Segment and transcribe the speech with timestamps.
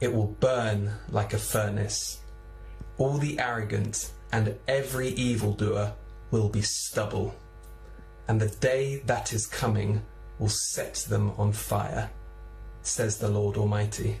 [0.00, 2.20] it will burn like a furnace.
[2.98, 5.92] All the arrogant and every evildoer
[6.30, 7.34] will be stubble,
[8.28, 10.02] and the day that is coming
[10.38, 12.10] will set them on fire,
[12.82, 14.18] says the Lord Almighty.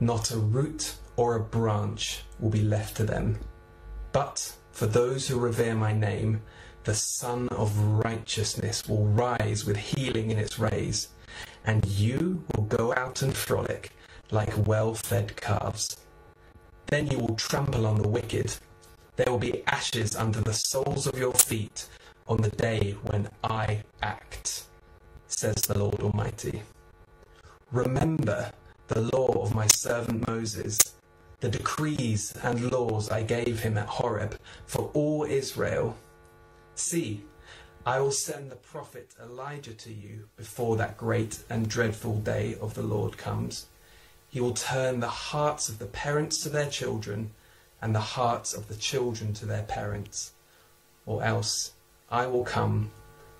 [0.00, 3.38] Not a root or a branch will be left to them,
[4.12, 6.40] but for those who revere my name,
[6.84, 11.08] the Sun of Righteousness will rise with healing in its rays,
[11.64, 13.92] and you will go out and frolic
[14.30, 15.96] like well fed calves.
[16.86, 18.54] Then you will trample on the wicked.
[19.16, 21.86] There will be ashes under the soles of your feet
[22.26, 24.64] on the day when I act,
[25.26, 26.62] says the Lord Almighty.
[27.72, 28.52] Remember
[28.86, 30.78] the law of my servant Moses,
[31.40, 35.96] the decrees and laws I gave him at Horeb for all Israel
[36.78, 37.24] See,
[37.84, 42.74] I will send the prophet Elijah to you before that great and dreadful day of
[42.74, 43.66] the Lord comes.
[44.30, 47.30] He will turn the hearts of the parents to their children
[47.80, 50.32] and the hearts of the children to their parents,
[51.06, 51.72] or else
[52.10, 52.90] I will come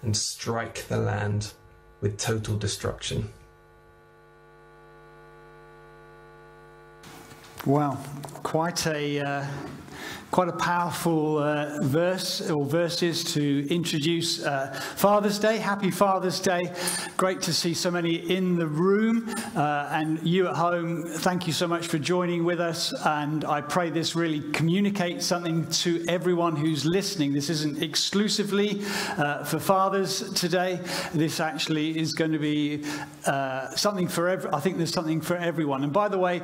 [0.03, 1.53] and strike the land
[2.01, 3.31] with total destruction.
[7.67, 7.99] Wow,
[8.43, 9.47] quite a uh,
[10.31, 15.57] quite a powerful uh, verse or verses to introduce uh, Father's Day.
[15.57, 16.71] Happy Father's Day.
[17.17, 21.05] Great to see so many in the room uh, and you at home.
[21.07, 22.93] Thank you so much for joining with us.
[23.07, 27.33] And I pray this really communicates something to everyone who's listening.
[27.33, 28.83] This isn't exclusively
[29.17, 30.81] uh, for fathers today.
[31.15, 32.85] This actually is going to be
[33.25, 35.85] uh, something for every, I think there's something for everyone.
[35.85, 36.43] And by the way,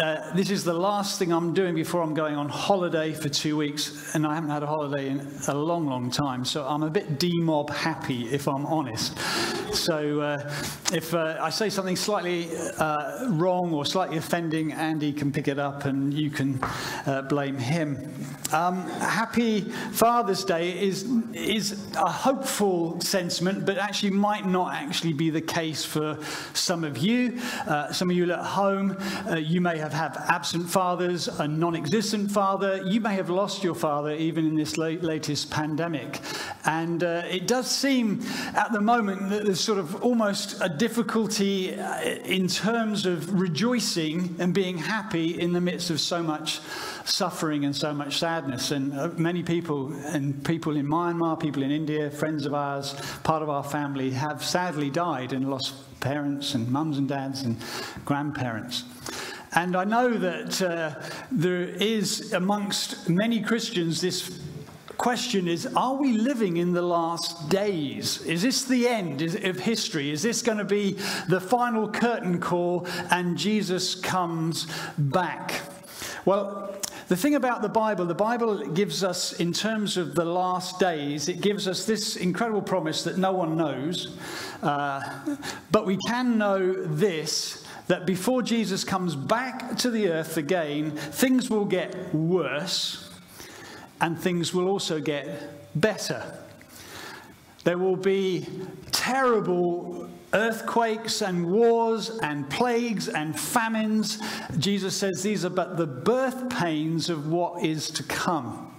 [0.00, 3.56] uh, this is the last thing I'm doing before I'm going on holiday for two
[3.56, 6.44] weeks, and I haven't had a holiday in a long, long time.
[6.44, 9.18] So I'm a bit demob happy, if I'm honest.
[9.74, 10.54] So uh,
[10.92, 12.48] if uh, I say something slightly
[12.78, 16.62] uh, wrong or slightly offending, Andy can pick it up and you can
[17.04, 18.14] uh, blame him.
[18.52, 25.30] Um, happy Father's Day is, is a hopeful sentiment, but actually might not actually be
[25.30, 26.18] the case for
[26.54, 27.40] some of you.
[27.66, 28.96] Uh, some of you at home,
[29.28, 32.82] uh, you may have had absent fathers, a non existent father.
[32.86, 36.20] You may have lost your father even in this late, latest pandemic.
[36.64, 38.22] And uh, it does seem
[38.54, 44.36] at the moment that there's sort of almost a difficulty uh, in terms of rejoicing
[44.38, 46.60] and being happy in the midst of so much
[47.06, 48.70] suffering and so much sadness.
[48.70, 53.42] And uh, many people, and people in Myanmar, people in India, friends of ours, part
[53.42, 57.56] of our family, have sadly died and lost parents and mums and dads and
[58.04, 58.84] grandparents.
[59.54, 61.00] And I know that uh,
[61.30, 64.40] there is amongst many Christians this
[64.98, 68.22] question is are we living in the last days?
[68.22, 70.10] Is this the end of history?
[70.10, 70.92] Is this going to be
[71.28, 74.66] the final curtain call and Jesus comes
[74.98, 75.62] back?
[76.24, 76.74] Well,
[77.08, 81.28] the thing about the Bible, the Bible gives us, in terms of the last days,
[81.28, 84.16] it gives us this incredible promise that no one knows.
[84.62, 85.36] Uh,
[85.70, 91.48] but we can know this that before Jesus comes back to the earth again, things
[91.48, 93.08] will get worse
[94.00, 96.40] and things will also get better.
[97.62, 98.46] There will be
[98.90, 104.18] terrible earthquakes and wars and plagues and famines.
[104.58, 108.74] Jesus says these are but the birth pains of what is to come.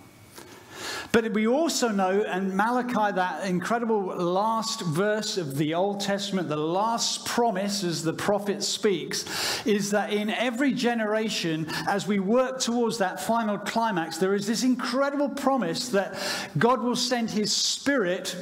[1.11, 6.57] But we also know, and Malachi, that incredible last verse of the Old Testament, the
[6.57, 9.25] last promise as the prophet speaks,
[9.65, 14.63] is that in every generation, as we work towards that final climax, there is this
[14.63, 16.19] incredible promise that
[16.57, 18.35] God will send his spirit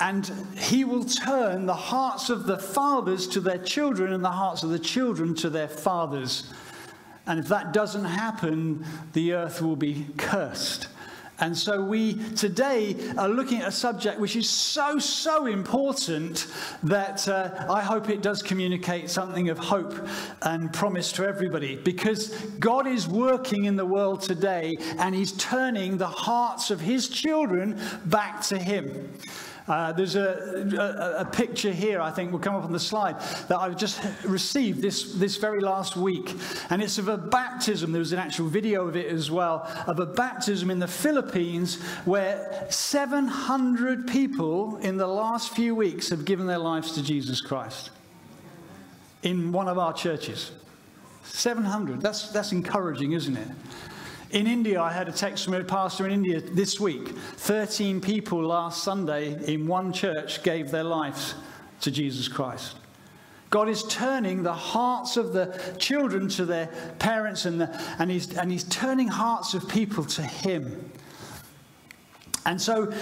[0.00, 0.26] and
[0.56, 4.70] he will turn the hearts of the fathers to their children and the hearts of
[4.70, 6.52] the children to their fathers.
[7.26, 10.88] And if that doesn't happen, the earth will be cursed.
[11.40, 16.46] And so we today are looking at a subject which is so, so important
[16.84, 20.06] that uh, I hope it does communicate something of hope
[20.42, 22.28] and promise to everybody because
[22.60, 27.80] God is working in the world today and He's turning the hearts of His children
[28.06, 29.12] back to Him.
[29.66, 33.18] Uh, there's a, a, a, picture here, I think will come up on the slide,
[33.48, 36.34] that I've just received this, this very last week.
[36.68, 37.90] And it's of a baptism.
[37.90, 41.80] There was an actual video of it as well, of a baptism in the Philippines
[42.04, 47.90] where 700 people in the last few weeks have given their lives to Jesus Christ
[49.22, 50.50] in one of our churches.
[51.24, 52.02] 700.
[52.02, 53.48] That's, that's encouraging, isn't it?
[54.34, 57.10] In India, I had a text from a pastor in India this week.
[57.10, 61.36] 13 people last Sunday in one church gave their lives
[61.82, 62.74] to Jesus Christ.
[63.50, 66.66] God is turning the hearts of the children to their
[66.98, 70.90] parents, and, the, and, he's, and He's turning hearts of people to Him.
[72.44, 72.92] And so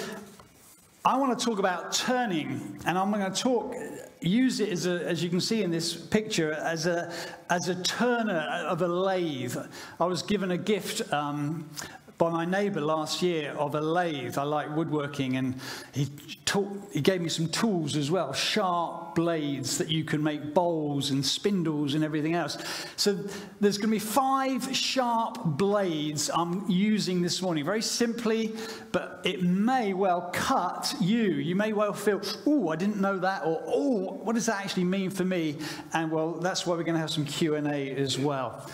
[1.03, 3.75] I want to talk about turning, and I'm going to talk
[4.25, 7.13] use it as, a, as you can see in this picture as a,
[7.51, 9.57] as a turner of a lathe.
[10.01, 11.69] I was given a gift um,
[12.23, 14.39] by my neighbour last year of a lathe.
[14.39, 15.57] I like woodworking, and
[15.93, 16.07] he,
[16.45, 21.11] taught, he gave me some tools as well sharp blades that you can make bowls
[21.11, 22.59] and spindles and everything else.
[22.95, 23.19] So
[23.61, 28.55] there's going to be five sharp blades I'm using this morning, very simply,
[28.93, 31.25] but it may well cut you.
[31.25, 34.85] You may well feel, oh, I didn't know that, or oh, what does that actually
[34.85, 35.57] mean for me?
[35.93, 38.71] And well, that's why we're going to have some Q&A as well.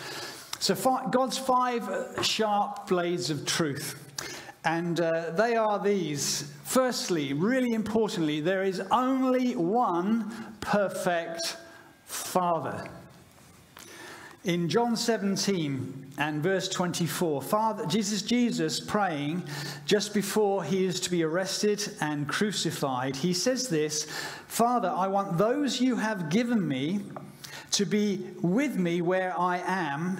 [0.61, 0.75] So,
[1.09, 3.97] God's five sharp blades of truth.
[4.65, 6.51] And uh, they are these.
[6.65, 11.55] Firstly, really importantly, there is only one perfect
[12.03, 12.89] Father.
[14.43, 19.43] In John 17 and verse 24, Father, Jesus, Jesus praying
[19.85, 24.03] just before he is to be arrested and crucified, he says this
[24.47, 26.99] Father, I want those you have given me
[27.71, 30.19] to be with me where I am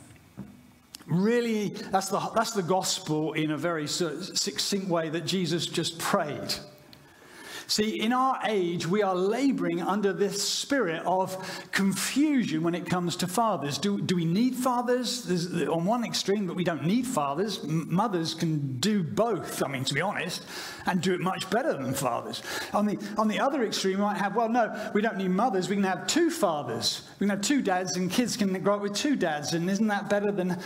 [1.11, 6.55] Really, that's the, that's the gospel in a very succinct way that Jesus just prayed.
[7.71, 11.37] See, in our age, we are laboring under this spirit of
[11.71, 13.77] confusion when it comes to fathers.
[13.77, 15.23] Do, do we need fathers?
[15.23, 17.63] There's, on one extreme, but we don't need fathers.
[17.63, 20.45] mothers can do both, I mean, to be honest,
[20.85, 22.43] and do it much better than fathers.
[22.73, 25.69] On the, on the other extreme, we might have, well, no, we don't need mothers.
[25.69, 27.07] We can have two fathers.
[27.19, 29.53] We can have two dads, and kids can grow up with two dads.
[29.53, 30.57] And isn't that better than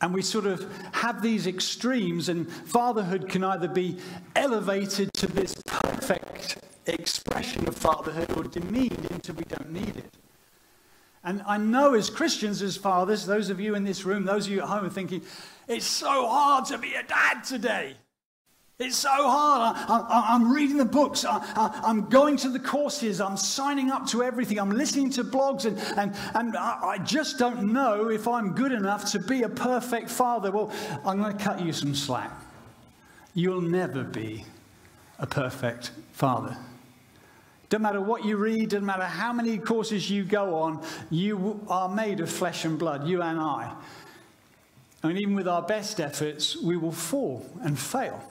[0.00, 3.98] and we sort of have these extremes, and fatherhood can either be
[4.36, 10.14] elevated to this perfect expression of fatherhood or demeaned until we don't need it.
[11.24, 14.52] And I know as Christians, as fathers, those of you in this room, those of
[14.52, 15.22] you at home are thinking,
[15.66, 17.96] it's so hard to be a dad today.
[18.80, 19.76] It's so hard.
[19.76, 21.24] I, am reading the books.
[21.24, 23.20] I, am going to the courses.
[23.20, 24.60] I'm signing up to everything.
[24.60, 25.64] I'm listening to blogs.
[25.64, 29.48] And, and, and I, I just don't know if I'm good enough to be a
[29.48, 30.52] perfect father.
[30.52, 30.70] Well,
[31.04, 32.30] I'm going to cut you some slack.
[33.34, 34.44] You'll never be
[35.18, 36.56] a perfect father.
[37.70, 41.88] Don't matter what you read, doesn't matter how many courses you go on, you are
[41.88, 43.74] made of flesh and blood, you and I.
[45.02, 48.22] I mean, even with our best efforts, we will fall and fail.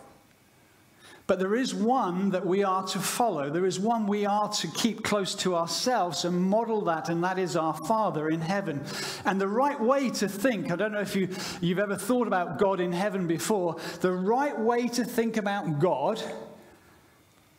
[1.28, 3.50] But there is one that we are to follow.
[3.50, 7.38] There is one we are to keep close to ourselves and model that, and that
[7.38, 8.82] is our Father in heaven.
[9.26, 11.28] And the right way to think, I don't know if you,
[11.60, 16.24] you've ever thought about God in heaven before, the right way to think about God,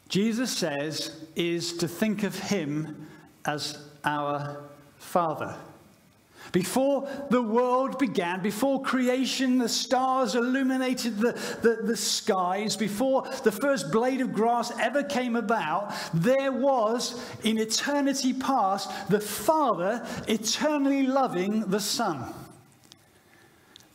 [0.09, 3.07] Jesus says, is to think of Him
[3.45, 4.65] as our
[4.97, 5.55] Father.
[6.53, 13.53] Before the world began, before creation, the stars illuminated the, the, the, skies, before the
[13.53, 21.07] first blade of grass ever came about, there was in eternity past the Father eternally
[21.07, 22.35] loving the Son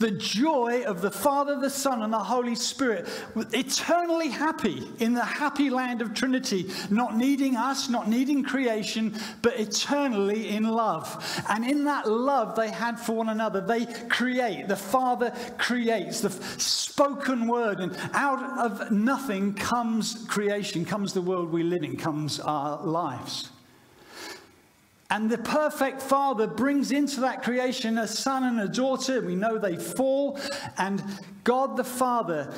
[0.04, 3.08] the joy of the Father, the Son, and the Holy Spirit,
[3.54, 9.58] eternally happy in the happy land of Trinity, not needing us, not needing creation, but
[9.58, 11.42] eternally in love.
[11.48, 14.68] And in that love they had for one another, they create.
[14.68, 21.50] The Father creates the spoken word, and out of nothing comes creation, comes the world
[21.50, 23.53] we live in, comes our lives.
[25.14, 29.22] And the perfect father brings into that creation a son and a daughter.
[29.22, 30.40] We know they fall.
[30.80, 31.04] And
[31.44, 32.52] God the Father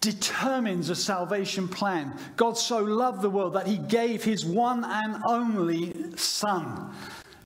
[0.00, 2.16] determines a salvation plan.
[2.36, 6.90] God so loved the world that he gave his one and only Son,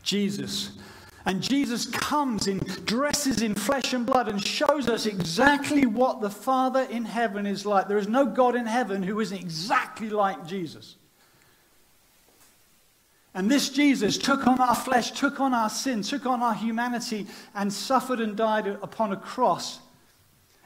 [0.04, 0.78] Jesus.
[1.26, 6.30] And Jesus comes in, dresses in flesh and blood, and shows us exactly what the
[6.30, 7.88] Father in heaven is like.
[7.88, 10.94] There is no God in heaven who isn't exactly like Jesus.
[13.34, 17.26] And this Jesus took on our flesh, took on our sin, took on our humanity,
[17.54, 19.78] and suffered and died upon a cross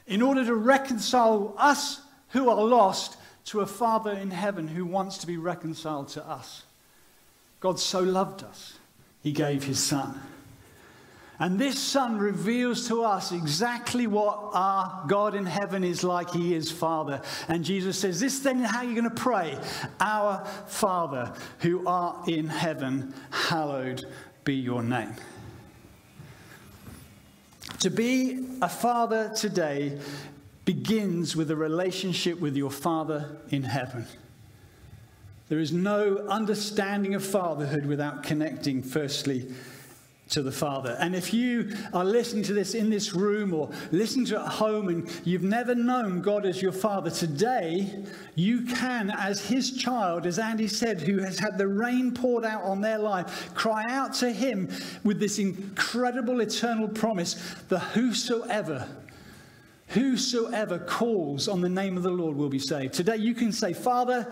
[0.05, 5.17] in order to reconcile us who are lost to a Father in heaven who wants
[5.19, 6.63] to be reconciled to us.
[7.59, 8.77] God so loved us,
[9.23, 10.19] he gave his Son.
[11.39, 16.31] And this Son reveals to us exactly what our God in heaven is like.
[16.31, 17.21] He is Father.
[17.47, 19.57] And Jesus says, This then how you're going to pray
[19.99, 24.05] Our Father who art in heaven, hallowed
[24.43, 25.13] be your name.
[27.81, 29.99] To be a father today
[30.65, 34.07] begins with a relationship with your Father in heaven.
[35.49, 39.47] There is no understanding of fatherhood without connecting, firstly,
[40.29, 40.97] to the Father.
[40.99, 44.47] And if you are listening to this in this room or listening to it at
[44.47, 48.03] home and you've never known God as your Father, today
[48.35, 52.63] you can, as His child, as Andy said, who has had the rain poured out
[52.63, 54.69] on their life, cry out to Him
[55.03, 57.35] with this incredible eternal promise
[57.69, 58.87] the whosoever.
[59.89, 62.93] Whosoever calls on the name of the Lord will be saved.
[62.93, 64.29] Today you can say, Father,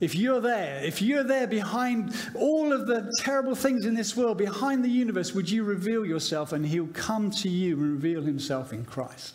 [0.00, 4.38] if you're there, if you're there behind all of the terrible things in this world,
[4.38, 8.72] behind the universe, would you reveal yourself and he'll come to you and reveal himself
[8.72, 9.34] in Christ?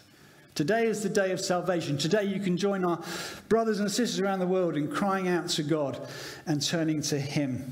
[0.55, 1.98] Today is the day of salvation.
[1.98, 3.00] Today you can join our
[3.50, 6.07] brothers and sisters around the world in crying out to God
[6.48, 7.72] and turning to him.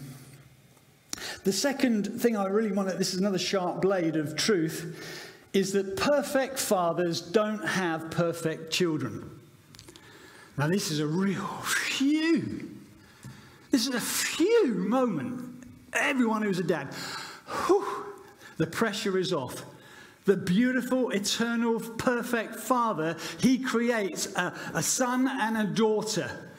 [1.46, 5.72] The second thing I really want to, this is another sharp blade of truth, is
[5.74, 9.30] that perfect fathers don't have perfect children.
[10.58, 12.73] Now, this is a real phew.
[13.74, 15.66] This is a phew moment.
[15.94, 16.94] Everyone who's a dad,
[17.66, 17.84] whew,
[18.58, 19.66] the pressure is off.
[20.26, 26.53] The beautiful, eternal, perfect Father, He creates a, a son and a daughter.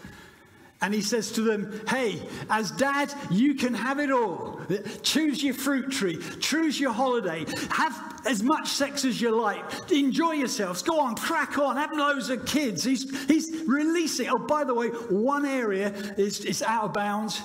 [0.85, 4.61] And he says to them, Hey, as dad, you can have it all.
[5.03, 10.33] Choose your fruit tree, choose your holiday, have as much sex as you like, enjoy
[10.33, 12.85] yourselves, go on, crack on, have loads of kids.
[12.85, 14.29] He's, he's releasing.
[14.29, 15.89] Oh, by the way, one area
[16.19, 17.41] is, is out of bounds.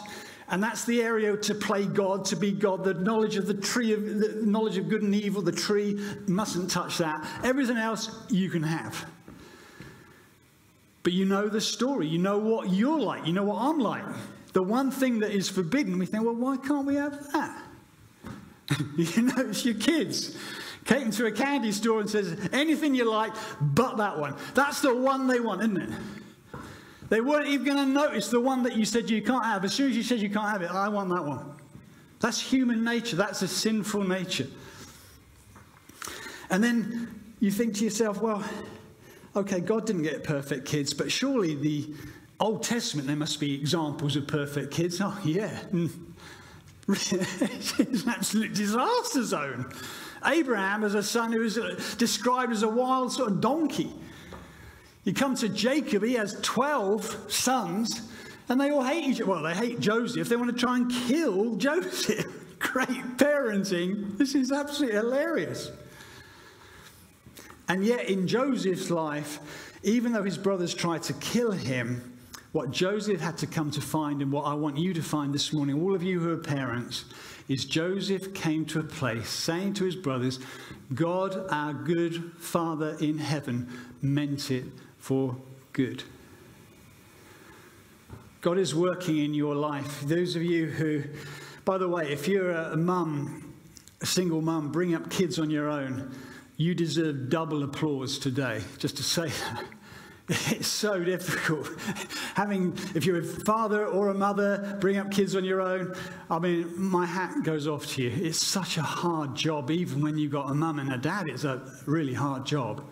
[0.49, 2.83] And that's the area to play God, to be God.
[2.83, 6.71] The knowledge of the tree of the knowledge of good and evil, the tree, mustn't
[6.71, 7.25] touch that.
[7.45, 9.05] Everything else you can have.
[11.09, 12.05] But you know the story.
[12.05, 13.25] You know what you're like.
[13.25, 14.03] You know what I'm like.
[14.53, 17.63] The one thing that is forbidden, we think, well, why can't we have that?
[18.95, 20.37] you know, it's your kids.
[20.85, 24.35] Take them to a candy store and says, anything you like but that one.
[24.53, 25.89] That's the one they want, isn't it?
[27.09, 29.65] They weren't even going to notice the one that you said you can't have.
[29.65, 31.43] As soon as you said you can't have it, I want that one.
[32.19, 33.15] That's human nature.
[33.15, 34.45] That's a sinful nature.
[36.51, 38.43] And then you think to yourself, well,
[39.35, 41.93] okay, God didn't get perfect kids, but surely the
[42.39, 45.01] Old Testament, there must be examples of perfect kids.
[45.01, 45.57] Oh, yeah.
[46.87, 49.71] it's an absolute disaster zone.
[50.25, 53.91] Abraham as a son who is uh, described as a wild sort of donkey.
[55.03, 58.01] You come to Jacob, he has 12 sons,
[58.49, 59.31] and they all hate each other.
[59.31, 60.27] Well, they hate Joseph.
[60.27, 62.25] They want to try and kill Joseph.
[62.59, 64.17] Great parenting.
[64.17, 65.71] This is absolutely hilarious.
[67.69, 69.39] And yet, in Joseph's life,
[69.83, 72.17] even though his brothers tried to kill him,
[72.51, 75.53] what Joseph had to come to find, and what I want you to find this
[75.53, 77.05] morning, all of you who are parents,
[77.47, 80.39] is Joseph came to a place saying to his brothers,
[80.95, 83.69] God, our good Father in heaven,
[84.01, 84.65] meant it
[84.97, 85.35] for
[85.71, 86.03] good.
[88.41, 90.01] God is working in your life.
[90.01, 91.03] Those of you who,
[91.65, 93.53] by the way, if you're a mum,
[94.01, 96.15] a single mum, bring up kids on your own
[96.59, 99.63] you deserve double applause today, just to say that.
[100.51, 101.67] It's so difficult.
[102.35, 105.95] Having, if you're a father or a mother, bring up kids on your own.
[106.29, 108.11] I mean, my hat goes off to you.
[108.11, 111.45] It's such a hard job, even when you've got a mum and a dad, it's
[111.45, 112.83] a really hard job.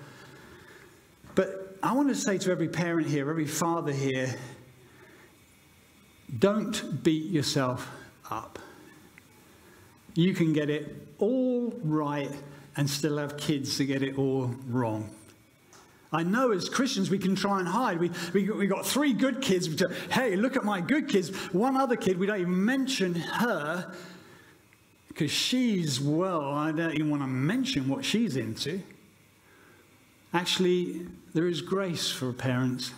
[1.35, 4.33] But I want to say to every parent here, every father here,
[6.39, 7.87] don't beat yourself
[8.31, 8.57] up.
[10.15, 12.31] You can get it all right
[12.77, 15.09] and still have kids to get it all wrong.
[16.13, 17.99] I know as Christians we can try and hide.
[17.99, 19.67] We, we, we got three good kids.
[19.67, 19.75] We
[20.09, 21.35] hey, look at my good kids.
[21.53, 23.91] One other kid, we don't even mention her
[25.09, 28.81] because she's, well, I don't even want to mention what she's into.
[30.33, 32.93] Actually, there is grace for parents.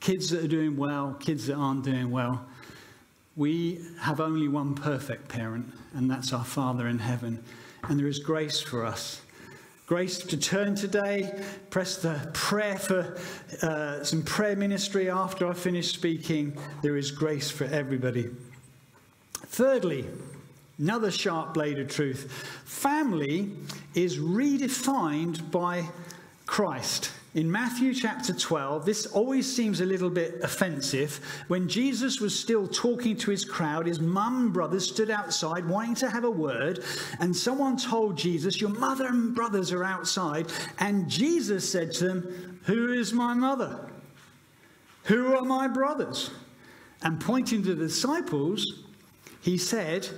[0.00, 2.46] Kids that are doing well, kids that aren't doing well.
[3.34, 7.42] We have only one perfect parent, and that's our Father in heaven.
[7.84, 9.22] And there is grace for us.
[9.86, 11.32] Grace to turn today,
[11.70, 13.18] press the prayer for
[13.62, 16.58] uh, some prayer ministry after I finish speaking.
[16.82, 18.28] There is grace for everybody.
[19.46, 20.04] Thirdly,
[20.78, 22.30] another sharp blade of truth
[22.66, 23.50] family
[23.94, 25.88] is redefined by
[26.44, 27.10] Christ.
[27.34, 31.20] In Matthew chapter 12, this always seems a little bit offensive.
[31.48, 35.94] When Jesus was still talking to his crowd, his mum and brothers stood outside wanting
[35.96, 36.82] to have a word,
[37.20, 40.50] and someone told Jesus, Your mother and brothers are outside.
[40.78, 43.78] And Jesus said to them, Who is my mother?
[45.04, 46.30] Who are my brothers?
[47.02, 48.84] And pointing to the disciples,
[49.42, 50.08] he said,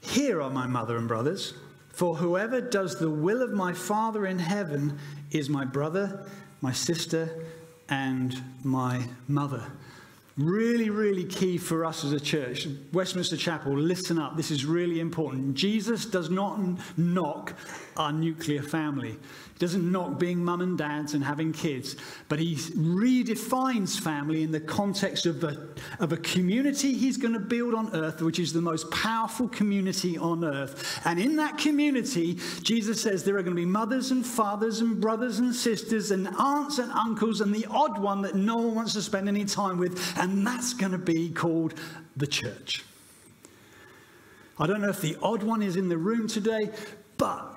[0.00, 1.54] Here are my mother and brothers.
[1.92, 4.98] For whoever does the will of my Father in heaven
[5.30, 6.26] is my brother,
[6.60, 7.44] my sister,
[7.88, 9.64] and my mother.
[10.36, 12.66] Really, really key for us as a church.
[12.92, 14.36] Westminster Chapel, listen up.
[14.36, 15.54] This is really important.
[15.54, 16.58] Jesus does not
[16.96, 17.54] knock
[17.96, 21.96] our nuclear family He doesn't knock being mum and dads and having kids,
[22.28, 25.68] but he redefines family in the context of a,
[25.98, 30.16] of a community he's going to build on earth, which is the most powerful community
[30.18, 31.00] on earth.
[31.04, 35.00] And in that community, Jesus says there are going to be mothers and fathers and
[35.00, 38.92] brothers and sisters and aunts and uncles and the odd one that no one wants
[38.94, 41.74] to spend any time with, and that's going to be called
[42.16, 42.84] the church.
[44.58, 46.68] I don't know if the odd one is in the room today,
[47.16, 47.49] but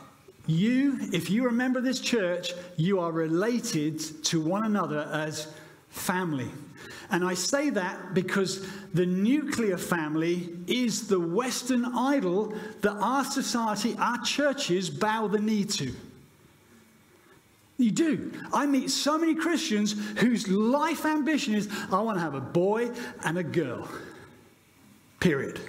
[0.45, 5.47] you, if you remember this church, you are related to one another as
[5.89, 6.49] family.
[7.11, 13.95] And I say that because the nuclear family is the Western idol that our society,
[13.99, 15.93] our churches bow the knee to.
[17.77, 18.31] You do.
[18.53, 22.91] I meet so many Christians whose life ambition is I want to have a boy
[23.23, 23.87] and a girl.
[25.19, 25.59] Period.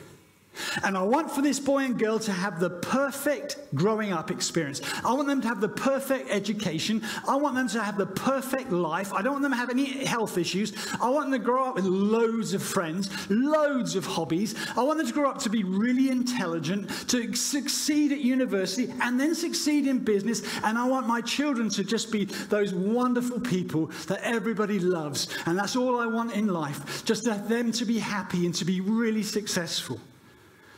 [0.84, 4.80] And I want for this boy and girl to have the perfect growing up experience.
[5.04, 7.02] I want them to have the perfect education.
[7.28, 9.12] I want them to have the perfect life.
[9.12, 10.72] I don't want them to have any health issues.
[11.00, 14.55] I want them to grow up with loads of friends, loads of hobbies.
[14.76, 19.18] I want them to grow up to be really intelligent, to succeed at university, and
[19.18, 20.42] then succeed in business.
[20.62, 25.28] And I want my children to just be those wonderful people that everybody loves.
[25.46, 28.81] And that's all I want in life, just them to be happy and to be
[28.81, 29.98] really successful.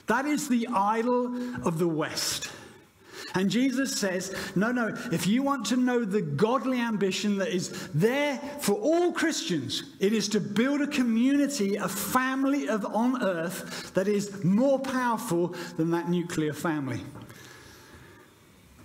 [0.06, 1.26] That is the idol
[1.66, 2.50] of the West.
[3.34, 7.88] And Jesus says, no, no, if you want to know the godly ambition that is
[7.88, 13.92] there for all Christians, it is to build a community, a family of on earth
[13.94, 17.02] that is more powerful than that nuclear family.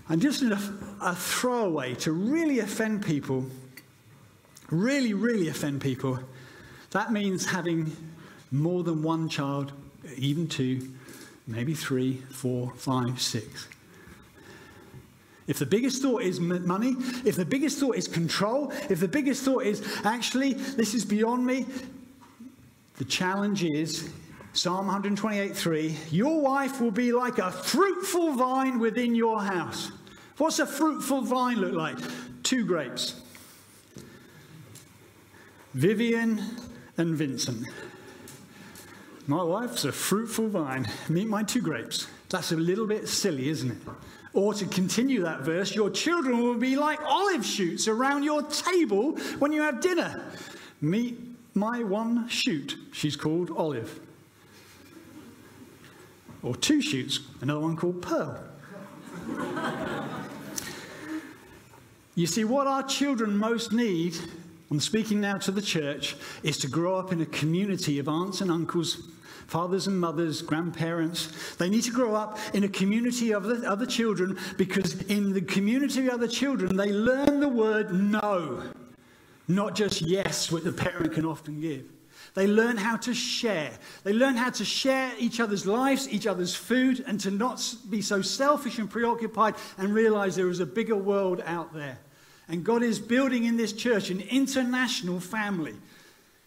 [0.10, 0.60] And just a,
[1.02, 3.46] a throwaway to really offend people,
[4.70, 6.20] really, really offend people,
[6.90, 7.96] that means having
[8.52, 9.72] more than one child,
[10.18, 10.90] even two,
[11.48, 13.68] maybe three, four, five, six.
[15.48, 19.44] If the biggest thought is money, if the biggest thought is control, if the biggest
[19.44, 21.66] thought is actually this is beyond me,
[22.96, 24.10] the challenge is
[24.54, 29.92] Psalm 128:3, your wife will be like a fruitful vine within your house.
[30.38, 31.98] What's a fruitful vine look like?
[32.44, 33.22] Two grapes.
[35.74, 36.42] Vivian
[36.98, 37.68] and Vincent.
[39.28, 40.88] My wife's a fruitful vine.
[41.08, 42.08] Meet my two grapes.
[42.30, 43.78] That's a little bit silly, isn't it?
[44.34, 49.18] Or to continue that verse, your children will be like olive shoots around your table
[49.40, 50.24] when you have dinner.
[50.80, 51.20] Meet
[51.54, 52.78] my one shoot.
[52.94, 54.00] She's called Olive.
[56.44, 58.40] Or two shoots, another one called Pearl.
[62.16, 64.18] you see, what our children most need
[64.72, 68.40] I'm speaking now to the church, is to grow up in a community of aunts
[68.40, 69.10] and uncles,
[69.46, 71.56] fathers and mothers, grandparents.
[71.58, 75.42] They need to grow up in a community of the other children because in the
[75.42, 78.64] community of other children, they learn the word no,
[79.50, 81.92] not just yes, which the parent can often give.
[82.34, 83.72] They learn how to share.
[84.06, 88.02] They learn how to share each other's lives, each other's food, and to not be
[88.02, 92.00] so selfish and preoccupied and realize there is a bigger world out there.
[92.52, 95.74] And God is building in this church an international family.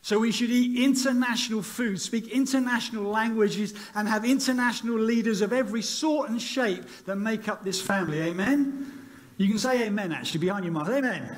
[0.03, 5.81] So we should eat international food, speak international languages, and have international leaders of every
[5.81, 8.21] sort and shape that make up this family.
[8.21, 9.09] Amen?
[9.38, 10.90] You can say amen actually behind your mouth.
[10.90, 11.35] Amen.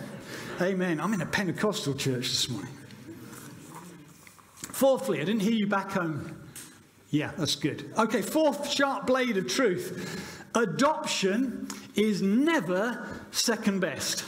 [0.60, 1.00] Amen.
[1.00, 2.72] I'm in a Pentecostal church this morning.
[4.72, 6.42] Fourthly, I didn't hear you back home.
[7.10, 7.88] Yeah, that's good.
[7.96, 10.44] Okay, fourth sharp blade of truth.
[10.56, 14.24] Adoption is never second best.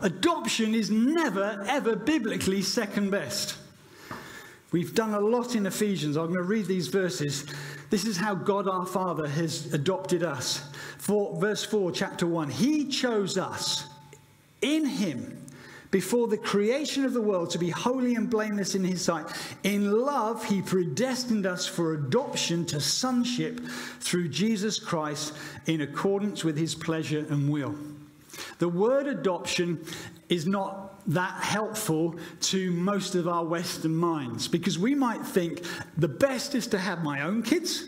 [0.00, 3.56] Adoption is never, ever biblically second best.
[4.72, 6.16] We've done a lot in Ephesians.
[6.16, 7.46] I'm going to read these verses.
[7.90, 10.68] This is how God our Father has adopted us.
[10.98, 12.50] For verse 4, chapter 1.
[12.50, 13.86] He chose us
[14.60, 15.44] in Him
[15.94, 19.26] before the creation of the world to be holy and blameless in his sight.
[19.62, 23.60] In love, he predestined us for adoption to sonship
[24.00, 25.34] through Jesus Christ
[25.66, 27.76] in accordance with his pleasure and will.
[28.58, 29.84] The word adoption
[30.28, 35.62] is not that helpful to most of our Western minds because we might think
[35.96, 37.84] the best is to have my own kids.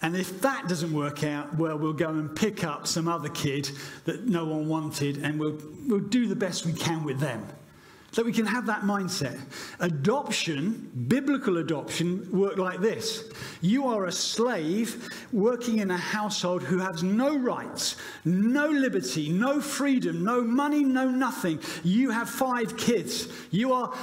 [0.00, 3.70] And if that doesn't work out, well, we'll go and pick up some other kid
[4.04, 7.46] that no one wanted and we'll, we'll do the best we can with them.
[8.12, 9.40] So we can have that mindset.
[9.80, 13.30] Adoption, biblical adoption, work like this.
[13.62, 17.96] You are a slave working in a household who has no rights,
[18.26, 21.58] no liberty, no freedom, no money, no nothing.
[21.82, 23.28] You have five kids.
[23.50, 23.94] You are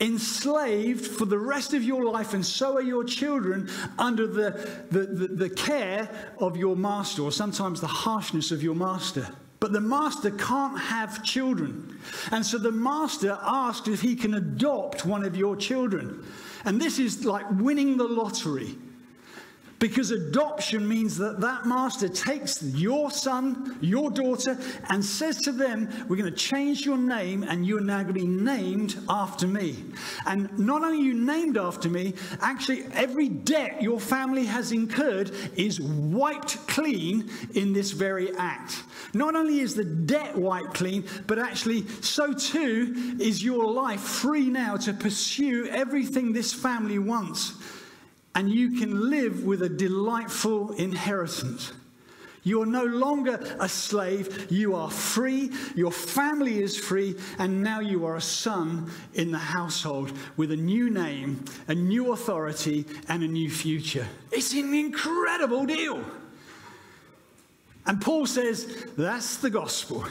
[0.00, 5.00] enslaved for the rest of your life, and so are your children under the, the,
[5.00, 9.28] the, the care of your master, or sometimes the harshness of your master.
[9.62, 11.96] But the master can't have children.
[12.32, 16.26] And so the master asks if he can adopt one of your children.
[16.64, 18.74] And this is like winning the lottery.
[19.82, 24.56] Because adoption means that that master takes your son, your daughter,
[24.90, 28.20] and says to them, We're going to change your name, and you're now going to
[28.20, 29.82] be named after me.
[30.24, 35.80] And not only you named after me, actually, every debt your family has incurred is
[35.80, 38.84] wiped clean in this very act.
[39.14, 44.48] Not only is the debt wiped clean, but actually, so too is your life free
[44.48, 47.54] now to pursue everything this family wants
[48.34, 51.72] and you can live with a delightful inheritance.
[52.44, 57.78] You are no longer a slave, you are free, your family is free, and now
[57.78, 63.22] you are a son in the household with a new name, a new authority, and
[63.22, 64.08] a new future.
[64.32, 66.02] It's an incredible deal.
[67.86, 70.04] And Paul says that's the gospel.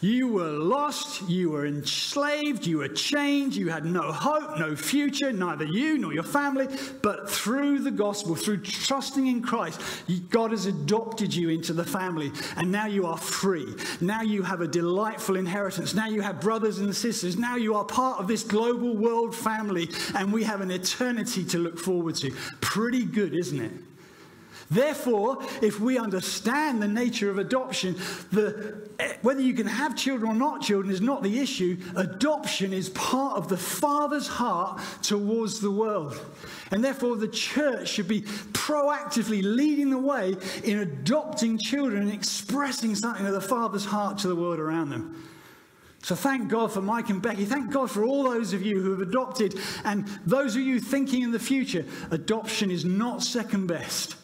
[0.00, 5.32] You were lost, you were enslaved, you were chained, you had no hope, no future,
[5.32, 6.68] neither you nor your family.
[7.02, 9.80] But through the gospel, through trusting in Christ,
[10.30, 12.30] God has adopted you into the family.
[12.56, 13.74] And now you are free.
[14.00, 15.94] Now you have a delightful inheritance.
[15.94, 17.36] Now you have brothers and sisters.
[17.36, 19.90] Now you are part of this global world family.
[20.14, 22.30] And we have an eternity to look forward to.
[22.60, 23.72] Pretty good, isn't it?
[24.70, 27.96] Therefore, if we understand the nature of adoption,
[28.30, 31.78] the, eh, whether you can have children or not children is not the issue.
[31.96, 36.20] Adoption is part of the Father's heart towards the world.
[36.70, 42.94] And therefore, the church should be proactively leading the way in adopting children and expressing
[42.94, 45.24] something of the Father's heart to the world around them.
[46.02, 47.44] So thank God for Mike and Becky.
[47.44, 49.58] Thank God for all those of you who have adopted.
[49.84, 54.14] And those of you thinking in the future, adoption is not second best.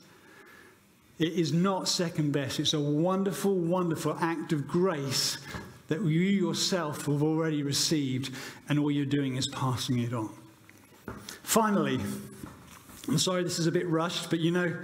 [1.19, 2.59] It is not second best.
[2.59, 5.39] It's a wonderful, wonderful act of grace
[5.89, 8.35] that you yourself have already received,
[8.69, 10.31] and all you're doing is passing it on.
[11.43, 12.01] Finally,
[13.07, 14.75] I'm sorry this is a bit rushed, but you know,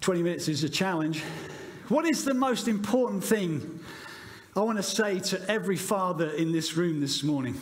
[0.00, 1.22] 20 minutes is a challenge.
[1.88, 3.80] What is the most important thing
[4.56, 7.60] I want to say to every father in this room this morning?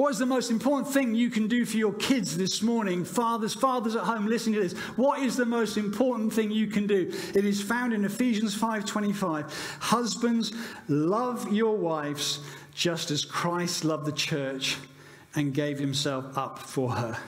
[0.00, 3.04] What is the most important thing you can do for your kids this morning?
[3.04, 4.72] Fathers, fathers at home listen to this.
[4.96, 7.12] What is the most important thing you can do?
[7.34, 9.52] It is found in Ephesians 5:25.
[9.78, 10.54] Husbands,
[10.88, 12.40] love your wives
[12.72, 14.78] just as Christ loved the church
[15.34, 17.18] and gave himself up for her.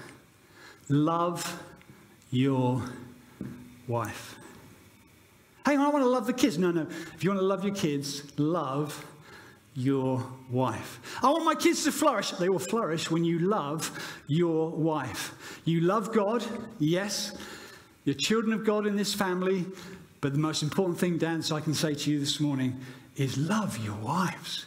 [0.88, 1.62] Love
[2.30, 2.82] your
[3.86, 4.36] wife.
[5.66, 6.56] Hang on, I want to love the kids.
[6.56, 6.86] No, no.
[7.14, 9.04] If you want to love your kids, love
[9.74, 11.00] your wife.
[11.22, 12.30] I want my kids to flourish.
[12.32, 13.90] They will flourish when you love
[14.26, 15.34] your wife.
[15.64, 16.44] You love God,
[16.78, 17.34] yes.
[18.04, 19.64] You're children of God in this family.
[20.20, 22.80] But the most important thing, Dan, so I can say to you this morning
[23.16, 24.66] is love your wives.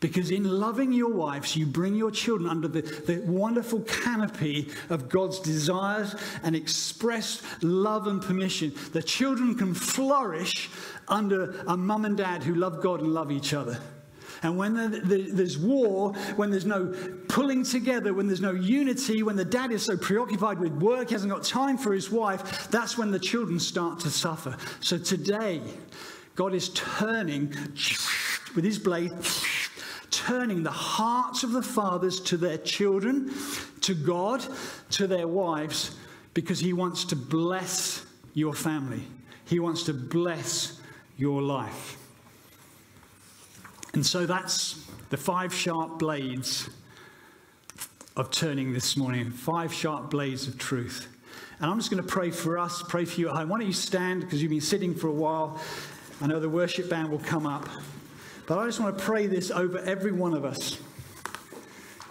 [0.00, 5.08] Because in loving your wives, you bring your children under the, the wonderful canopy of
[5.08, 8.74] God's desires and expressed love and permission.
[8.92, 10.70] The children can flourish
[11.06, 13.78] under a mum and dad who love God and love each other.
[14.42, 14.74] And when
[15.04, 16.92] there's war, when there's no
[17.28, 21.14] pulling together, when there's no unity, when the dad is so preoccupied with work, he
[21.14, 24.56] hasn't got time for his wife, that's when the children start to suffer.
[24.80, 25.62] So today,
[26.34, 27.54] God is turning
[28.56, 29.12] with his blade,
[30.10, 33.32] turning the hearts of the fathers to their children,
[33.82, 34.44] to God,
[34.90, 35.94] to their wives,
[36.34, 39.02] because he wants to bless your family.
[39.44, 40.80] He wants to bless
[41.16, 41.98] your life.
[43.94, 46.70] And so that's the five sharp blades
[48.16, 51.08] of turning this morning, five sharp blades of truth.
[51.60, 53.48] And I'm just going to pray for us, pray for you at home.
[53.48, 55.60] Why don't you stand because you've been sitting for a while?
[56.20, 57.68] I know the worship band will come up.
[58.46, 60.78] But I just want to pray this over every one of us.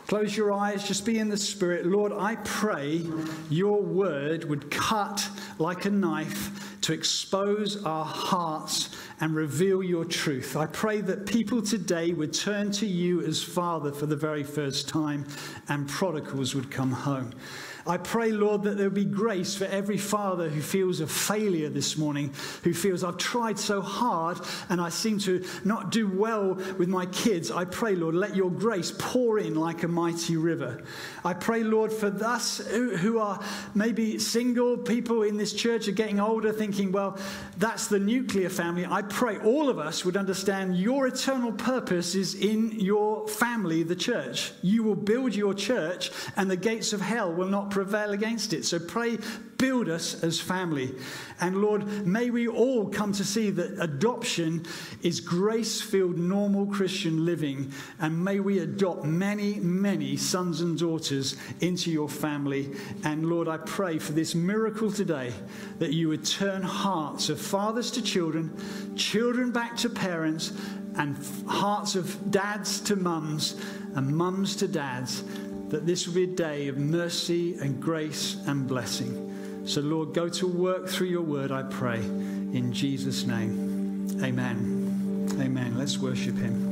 [0.08, 1.86] Close your eyes, just be in the Spirit.
[1.86, 3.06] Lord, I pray
[3.50, 8.90] your word would cut like a knife to expose our hearts
[9.22, 10.58] and reveal your truth.
[10.58, 14.90] I pray that people today would turn to you as Father for the very first
[14.90, 15.26] time
[15.70, 17.32] and prodigals would come home.
[17.86, 21.98] I pray, Lord, that there be grace for every father who feels a failure this
[21.98, 24.40] morning, who feels I've tried so hard
[24.70, 27.52] and I seem to not do well with my kids.
[27.52, 30.84] I pray, Lord, let your grace pour in like a mighty river.
[31.26, 33.40] I pray, Lord, for us who are
[33.74, 37.18] maybe single people in this church are getting older, thinking, well,
[37.58, 38.86] that's the nuclear family.
[38.86, 43.96] I pray all of us would understand your eternal purpose is in your family, the
[43.96, 44.52] church.
[44.62, 48.66] You will build your church, and the gates of hell will not prevail against it.
[48.66, 49.18] So pray,
[49.58, 50.94] build us as family.
[51.40, 54.66] And Lord, may we all come to see that adoption
[55.04, 57.72] is grace filled, normal Christian living.
[58.00, 62.72] And may we adopt many, many sons and daughters into your family.
[63.04, 65.32] And Lord, I pray for this miracle today
[65.78, 68.52] that you would turn hearts of fathers to children,
[68.96, 70.54] children back to parents,
[70.98, 73.56] and hearts of dads to mums,
[73.96, 75.24] and mums to dads
[75.72, 79.64] that this will be a day of mercy and grace and blessing.
[79.66, 84.20] So, Lord, go to work through your word, I pray, in Jesus' name.
[84.22, 85.30] Amen.
[85.40, 85.78] Amen.
[85.78, 86.71] Let's worship him.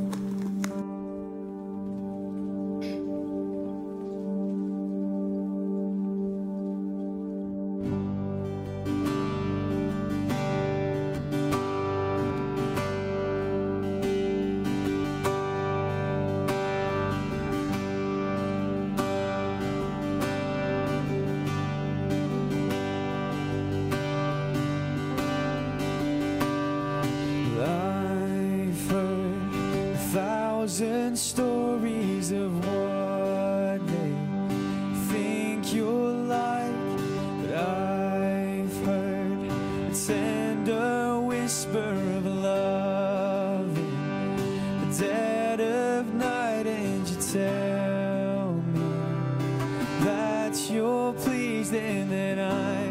[51.69, 52.88] things that I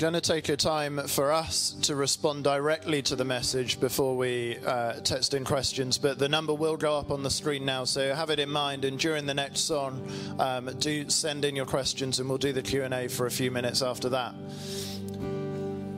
[0.00, 4.56] going to take a time for us to respond directly to the message before we
[4.64, 8.14] uh, text in questions, but the number will go up on the screen now, so
[8.14, 8.86] have it in mind.
[8.86, 12.62] And during the next song, um, do send in your questions, and we'll do the
[12.62, 14.34] Q and A for a few minutes after that.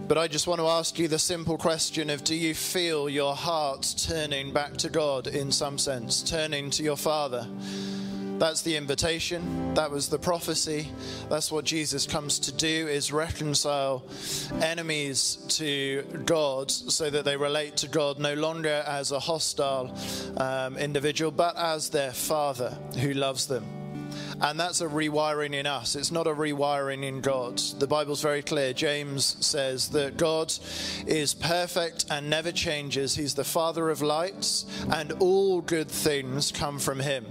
[0.09, 3.37] But I just want to ask you the simple question of do you feel your
[3.37, 7.47] heart turning back to God in some sense, turning to your Father?
[8.42, 9.72] That's the invitation.
[9.74, 10.88] That was the prophecy.
[11.31, 14.02] That's what Jesus comes to do is reconcile
[14.61, 19.96] enemies to God so that they relate to God no longer as a hostile
[20.38, 23.82] um, individual, but as their father who loves them.
[24.42, 25.94] And that's a rewiring in us.
[25.94, 27.59] It's not a rewiring in God.
[27.78, 28.72] The Bible's very clear.
[28.72, 30.52] James says that God
[31.07, 33.14] is perfect and never changes.
[33.14, 37.24] He's the Father of lights, and all good things come from Him.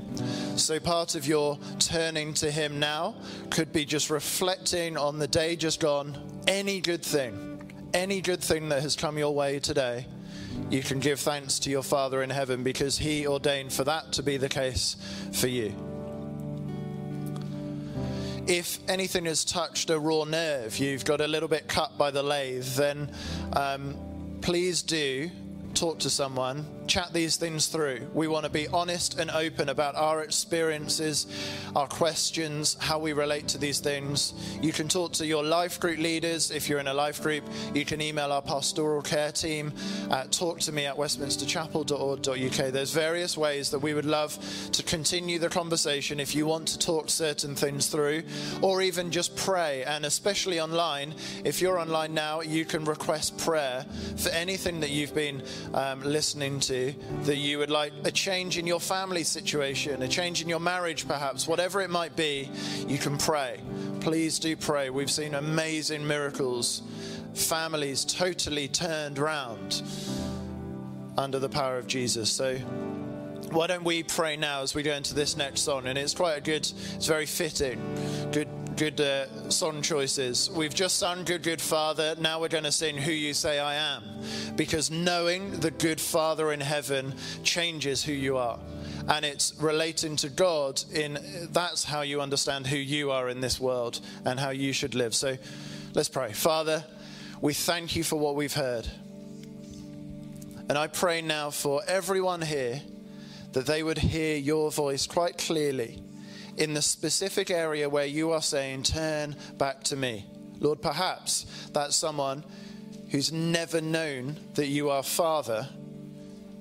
[0.56, 3.16] So, part of your turning to Him now
[3.50, 8.70] could be just reflecting on the day just gone, any good thing, any good thing
[8.70, 10.06] that has come your way today.
[10.70, 14.24] You can give thanks to your Father in heaven because He ordained for that to
[14.24, 14.96] be the case
[15.34, 15.91] for you
[18.48, 22.24] if anything has touched a raw nerve, you've got a little bit cut by the
[22.24, 23.12] lathe, then
[23.54, 23.96] um,
[24.42, 25.30] please do
[25.74, 28.06] talk to someone, chat these things through.
[28.14, 31.26] We want to be honest and open about our experiences,
[31.74, 34.34] our questions, how we relate to these things.
[34.62, 37.46] You can talk to your life group leaders if you're in a life group.
[37.74, 39.72] You can email our pastoral care team
[40.12, 42.74] at talk to me at westminsterchapel.org.uk.
[42.74, 44.38] There's various ways that we would love
[44.74, 48.24] to continue the conversation if you want to talk certain things through,
[48.62, 49.86] or even just pray.
[49.86, 51.14] And especially online,
[51.46, 53.86] if you're online now, you can request prayer
[54.18, 55.42] for anything that you've been
[55.74, 56.81] um, listening to
[57.24, 61.08] that you would like a change in your family situation, a change in your marriage,
[61.08, 62.50] perhaps, whatever it might be,
[62.88, 63.60] you can pray.
[64.00, 64.90] Please do pray.
[64.90, 66.82] We've seen amazing miracles,
[67.34, 69.82] families totally turned round
[71.18, 72.30] under the power of Jesus.
[72.30, 72.58] So,
[73.52, 75.88] why don't we pray now as we go into this next song?
[75.88, 76.62] And it's quite a good,
[76.96, 77.82] it's very fitting,
[78.32, 78.48] good
[78.82, 80.50] good uh, song choices.
[80.50, 82.16] We've just sung Good, Good Father.
[82.20, 84.02] Now we're going to sing Who You Say I Am.
[84.56, 87.14] Because knowing the good Father in heaven
[87.44, 88.60] changes who you are.
[89.08, 91.20] And it's relating to God in
[91.52, 95.14] that's how you understand who you are in this world and how you should live.
[95.14, 95.38] So
[95.94, 96.34] let's pray.
[96.34, 96.84] Father,
[97.40, 98.88] we thank you for what we've heard.
[100.70, 102.82] And I pray now for everyone here
[103.52, 106.02] that they would hear your voice quite clearly
[106.58, 110.26] in the specific area where you are saying, Turn back to me.
[110.60, 112.44] Lord, perhaps that's someone
[113.10, 115.68] who's never known that you are Father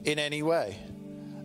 [0.04, 0.78] in any way.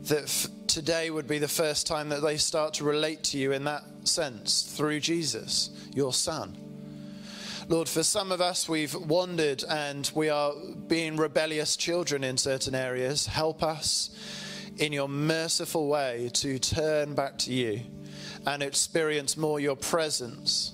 [0.04, 3.52] That f- today would be the first time that they start to relate to you
[3.52, 6.58] in that sense through Jesus, your Son.
[7.68, 10.54] Lord, for some of us, we've wandered and we are
[10.88, 13.26] being rebellious children in certain areas.
[13.26, 14.12] Help us
[14.78, 17.82] in your merciful way to turn back to you
[18.46, 20.74] and experience more your presence.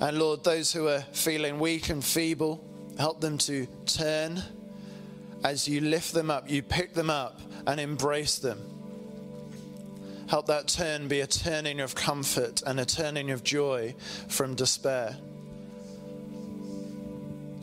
[0.00, 2.62] And Lord, those who are feeling weak and feeble,
[2.98, 4.42] help them to turn
[5.44, 8.58] as you lift them up, you pick them up and embrace them.
[10.28, 13.94] Help that turn be a turning of comfort and a turning of joy
[14.28, 15.16] from despair.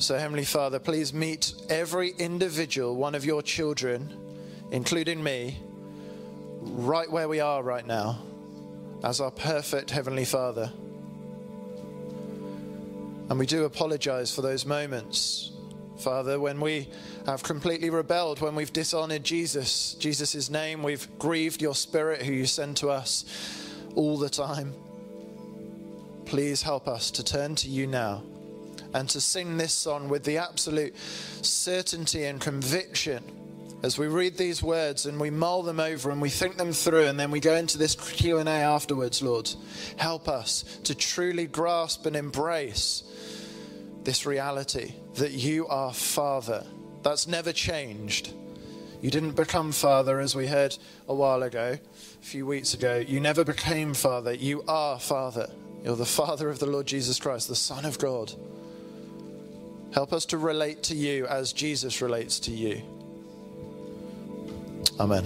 [0.04, 4.14] So, Heavenly Father, please meet every individual, one of your children,
[4.70, 5.58] including me,
[6.60, 8.20] right where we are right now,
[9.02, 10.70] as our perfect Heavenly Father.
[13.30, 15.52] And we do apologize for those moments,
[16.00, 16.90] Father, when we
[17.26, 22.46] have completely rebelled, when we've dishonored Jesus, Jesus' name, we've grieved your Spirit who you
[22.46, 23.24] send to us
[23.96, 24.74] all the time.
[26.26, 28.22] Please help us to turn to you now
[28.94, 30.96] and to sing this song with the absolute
[31.42, 33.24] certainty and conviction.
[33.84, 37.06] As we read these words and we mull them over and we think them through
[37.06, 39.50] and then we go into this q&a afterwards lord
[39.98, 43.04] help us to truly grasp and embrace
[44.06, 46.66] this reality that you are father.
[47.04, 48.34] That's never changed.
[49.02, 50.78] You didn't become father as we heard
[51.10, 53.04] a while ago a few weeks ago.
[53.06, 54.34] You never became father.
[54.34, 55.50] You are father.
[55.84, 58.32] You're the father of the lord jesus christ the son of god
[59.94, 62.82] help us to relate to you as jesus relates to you
[65.00, 65.26] Amen.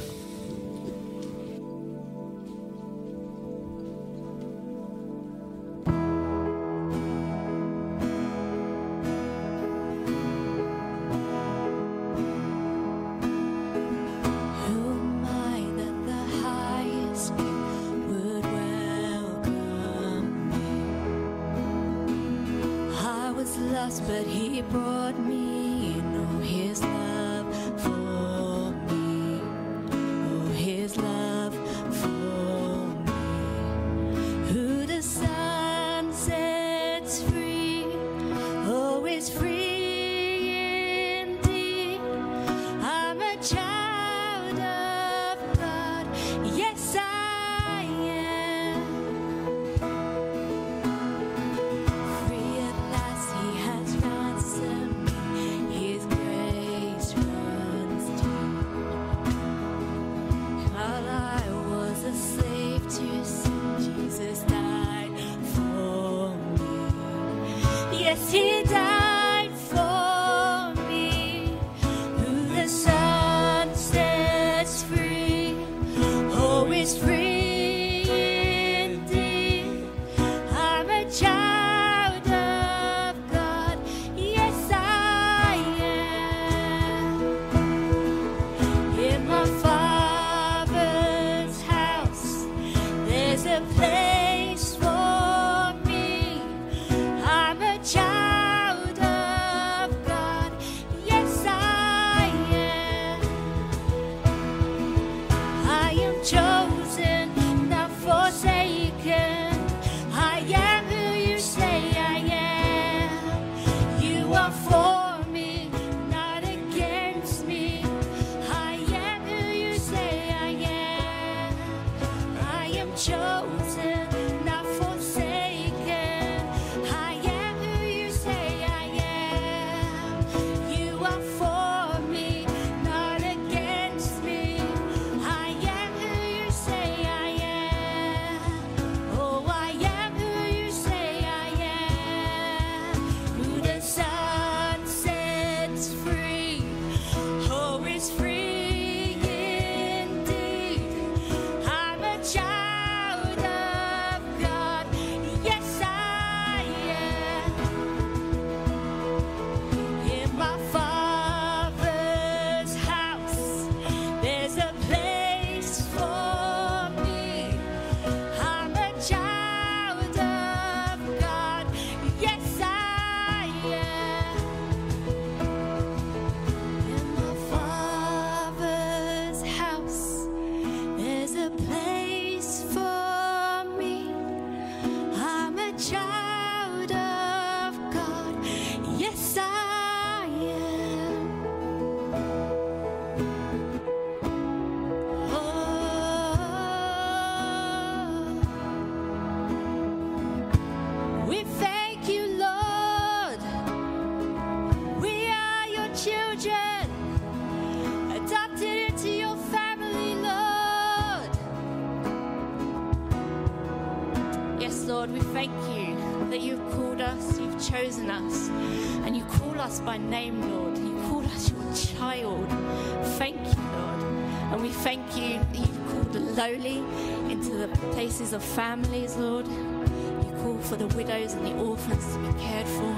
[228.58, 229.46] Families, Lord.
[229.48, 232.90] You call for the widows and the orphans to be cared for.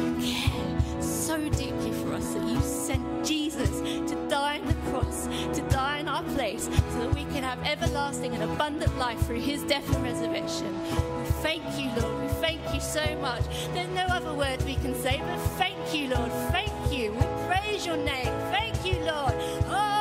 [0.00, 5.26] You care so deeply for us that you sent Jesus to die on the cross,
[5.26, 9.40] to die in our place, so that we can have everlasting and abundant life through
[9.40, 10.72] his death and resurrection.
[11.18, 12.22] We thank you, Lord.
[12.22, 13.42] We thank you so much.
[13.74, 16.30] There's no other word we can say, but thank you, Lord.
[16.52, 17.10] Thank you.
[17.10, 18.32] We praise your name.
[18.54, 19.34] Thank you, Lord.
[19.66, 19.91] Oh,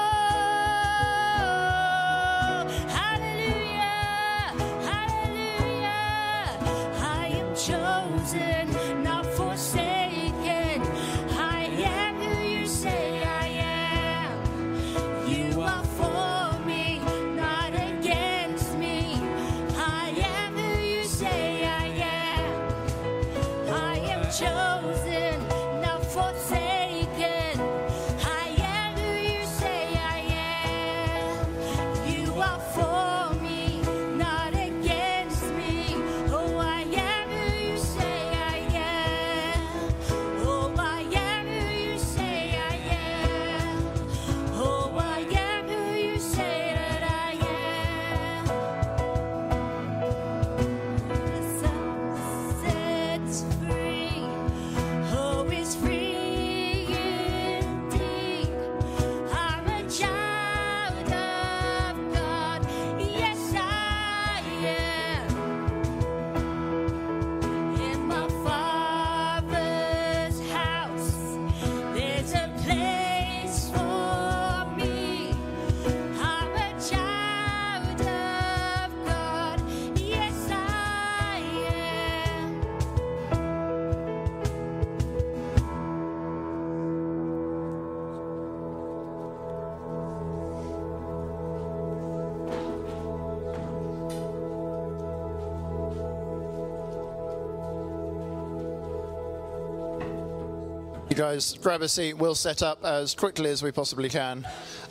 [101.32, 102.13] guys grab a seat.
[102.13, 104.45] We'll set up as quickly as we possibly can.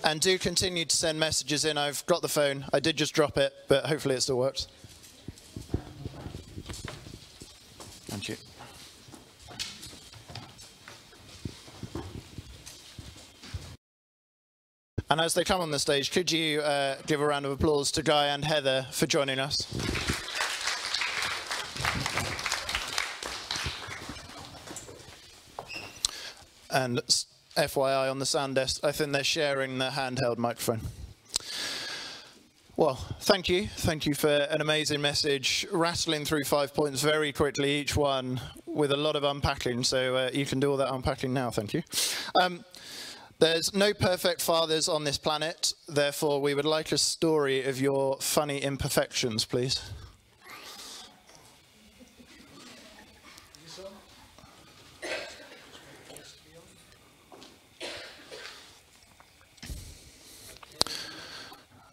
[0.05, 1.77] And do continue to send messages in.
[1.77, 2.65] I've got the phone.
[2.73, 4.67] I did just drop it, but hopefully it still works.
[8.09, 8.37] Thank you.
[15.11, 17.91] And as they come on the stage, could you uh, give a round of applause
[17.93, 20.10] to Guy and Heather for joining us?
[26.73, 26.99] And
[27.57, 30.81] FYI on the sound desk, I think they're sharing the handheld microphone.
[32.77, 33.67] Well, thank you.
[33.67, 38.91] Thank you for an amazing message, rattling through five points very quickly, each one with
[38.91, 39.85] a lot of unpacking.
[39.85, 41.51] So uh, you can do all that unpacking now.
[41.51, 41.83] Thank you.
[42.41, 42.65] Um,
[43.39, 45.75] there's no perfect fathers on this planet.
[45.89, 49.83] Therefore, we would like a story of your funny imperfections, please.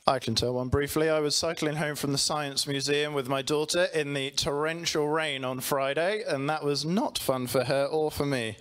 [0.09, 1.09] I can tell one briefly.
[1.09, 5.43] I was cycling home from the Science Museum with my daughter in the torrential rain
[5.43, 8.55] on Friday, and that was not fun for her or for me.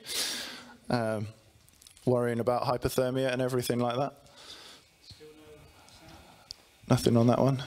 [0.90, 1.28] Um,
[2.05, 4.14] worrying about hypothermia and everything like that.
[6.90, 7.62] Nothing on that one.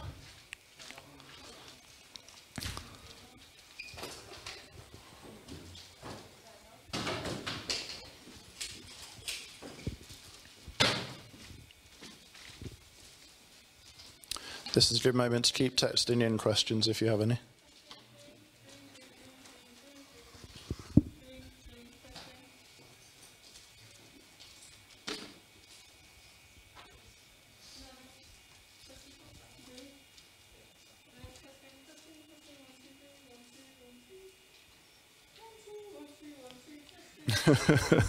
[14.71, 17.39] This is a good moment to keep texting in questions if you have any.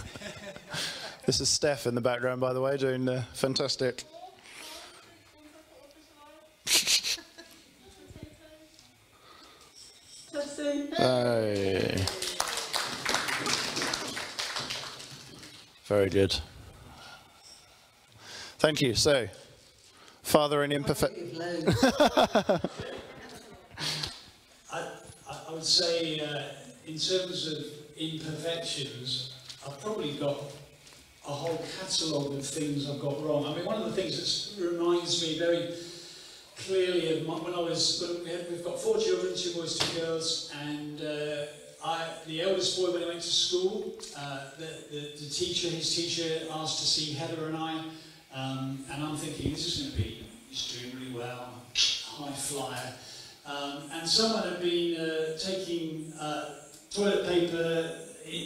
[1.27, 4.03] This is Steph in the background, by the way, doing uh, fantastic.
[11.01, 12.05] Hey.
[15.85, 16.39] Very good.
[18.59, 18.93] Thank you.
[18.93, 19.27] So,
[20.21, 21.17] father and imperfect.
[21.41, 22.59] I,
[24.71, 24.89] I,
[25.27, 26.43] I would say, uh,
[26.85, 27.65] in terms of
[27.97, 29.33] imperfections,
[29.65, 30.37] I've probably got
[31.27, 33.47] a whole catalogue of things I've got wrong.
[33.47, 35.73] I mean, one of the things that reminds me very
[36.65, 41.45] clearly when I was, we have, got four children, two boys, two girls, and uh,
[41.83, 45.95] I, the eldest boy, when he went to school, uh, the, the, the teacher, his
[45.95, 47.83] teacher, asked to see Heather and I,
[48.33, 51.53] um, and I'm thinking, this is going to be, he's doing really well,
[52.05, 52.93] high flyer.
[53.45, 56.55] Um, and someone had been uh, taking uh,
[56.91, 57.95] toilet paper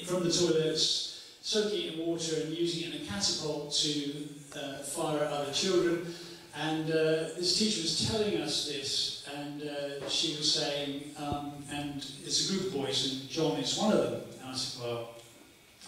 [0.06, 4.78] from the toilets, soaking it in water and using it in a catapult to uh,
[4.80, 6.14] fire at other children.
[6.58, 11.98] And uh, this teacher was telling us this, and uh, she was saying, um, and
[12.24, 14.22] it's a group of boys, and John is one of them.
[14.42, 15.10] And I said, well,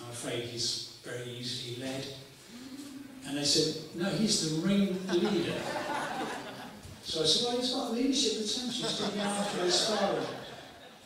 [0.03, 2.05] I'm afraid he's very easily led.
[3.25, 5.53] And they said, no, he's the ring leader.
[7.03, 8.89] So I said, well, he's got leadership potential.
[8.89, 10.25] He's looking after his father.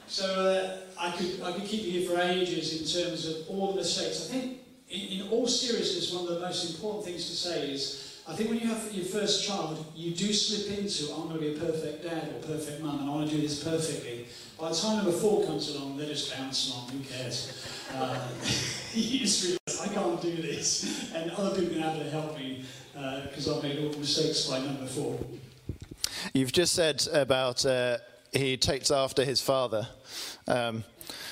[0.08, 3.72] So uh, I could I could keep you here for ages in terms of all
[3.72, 4.28] the mistakes.
[4.28, 4.58] I think,
[4.90, 8.50] in, in all seriousness, one of the most important things to say is, I think
[8.50, 11.60] when you have your first child, you do slip into, I'm going to be a
[11.60, 14.26] perfect dad or perfect mum, and I want to do this perfectly.
[14.58, 17.68] By the time number four comes along, they're just bounce on, Who cares?
[17.94, 18.30] Uh,
[18.94, 22.64] you just realise I can't do this, and other people can have to help me
[22.94, 25.20] because I've made all the mistakes by number four.
[26.34, 27.98] You've just said about uh,
[28.32, 29.90] he takes after his father.
[30.48, 30.86] Um,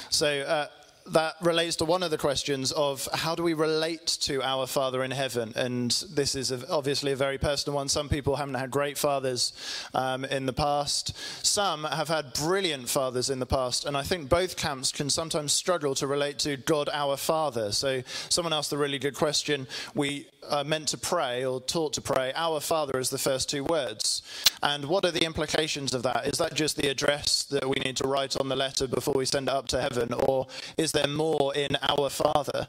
[0.10, 0.68] so uh,
[1.12, 5.04] that relates to one of the questions of how do we relate to our Father
[5.04, 5.54] in heaven?
[5.56, 7.90] And this is a, obviously a very personal one.
[7.90, 9.54] Some people haven't had great fathers
[9.94, 11.16] um, in the past.
[11.46, 13.86] Some have had brilliant fathers in the past.
[13.86, 17.72] And I think both camps can sometimes struggle to relate to God our Father.
[17.72, 19.68] So someone asked a really good question.
[19.96, 23.64] We are meant to pray or taught to pray, Our Father is the first two
[23.64, 24.22] words.
[24.62, 26.28] And what are the implications of that?
[26.28, 29.26] Is that just the address that we need to write on the letter before we
[29.26, 30.14] send it up to heaven?
[30.14, 32.68] Or is there more in Our Father?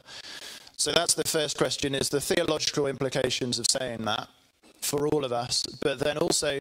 [0.76, 4.28] So that's the first question is the theological implications of saying that
[4.80, 5.62] for all of us.
[5.82, 6.58] But then also,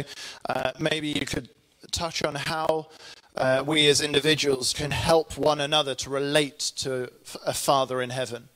[0.49, 1.49] uh, maybe you could
[1.91, 2.89] touch on how
[3.35, 7.09] uh, we as individuals can help one another to relate to
[7.45, 8.49] a Father in heaven.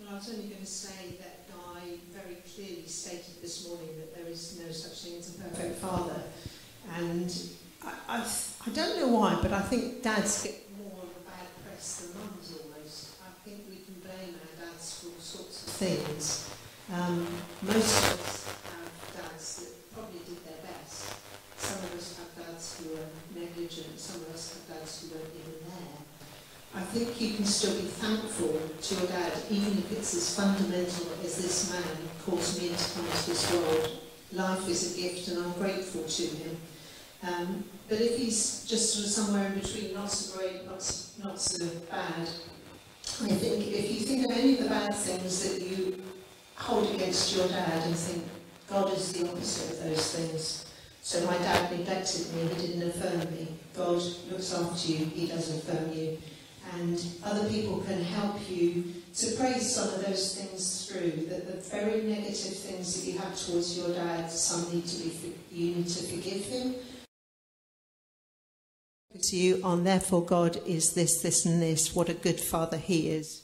[0.00, 4.14] Well, I was only going to say that Guy very clearly stated this morning that
[4.14, 6.20] there is no such thing as a perfect father.
[6.94, 7.32] And
[7.82, 8.26] I, I,
[8.66, 12.20] I don't know why, but I think dads get more of a bad press than
[12.20, 13.16] mums almost.
[13.24, 16.52] I think we can blame our dads for all sorts of things.
[16.92, 17.26] Um,
[17.62, 21.16] most of us have dads that probably did their best.
[21.56, 25.32] Some of us have dads who are negligent, some of us have dads who weren't
[25.32, 25.49] even.
[26.72, 31.06] I think you can still be thankful to your dad, even if it's as fundamental
[31.24, 31.82] as this man
[32.24, 33.90] caused me to come into this world.
[34.32, 36.56] Life is a gift, and I'm grateful to him.
[37.26, 41.22] Um, but if he's just sort of somewhere in between, not so great, not so,
[41.24, 42.28] not so bad,
[43.22, 46.00] I think if you think of any of the bad things that you
[46.54, 48.24] hold against your dad and think
[48.68, 50.66] God is the opposite of those things.
[51.02, 53.48] So my dad neglected me, he didn't affirm me.
[53.76, 54.00] God
[54.30, 56.18] looks after you, he does affirm you
[56.74, 61.26] and other people can help you to praise some of those things through.
[61.26, 65.34] That the very negative things that you have towards your dad, some need to be,
[65.50, 66.74] you need to forgive him.
[69.20, 71.94] To you on therefore God is this, this, and this.
[71.94, 73.42] What a good father he is.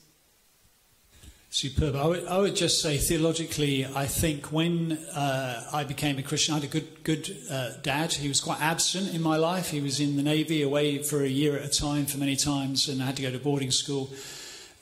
[1.56, 1.96] Superb.
[1.96, 6.52] I would, I would just say theologically, I think when uh, I became a Christian,
[6.52, 8.12] I had a good, good uh, dad.
[8.12, 9.70] He was quite absent in my life.
[9.70, 12.90] He was in the Navy, away for a year at a time for many times,
[12.90, 14.10] and I had to go to boarding school.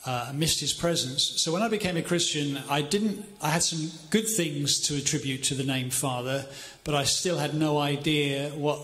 [0.05, 1.41] Uh, I missed his presence.
[1.41, 3.25] So when I became a Christian, I didn't.
[3.41, 6.45] I had some good things to attribute to the name Father,
[6.83, 8.81] but I still had no idea what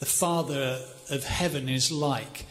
[0.00, 2.46] the Father of heaven is like,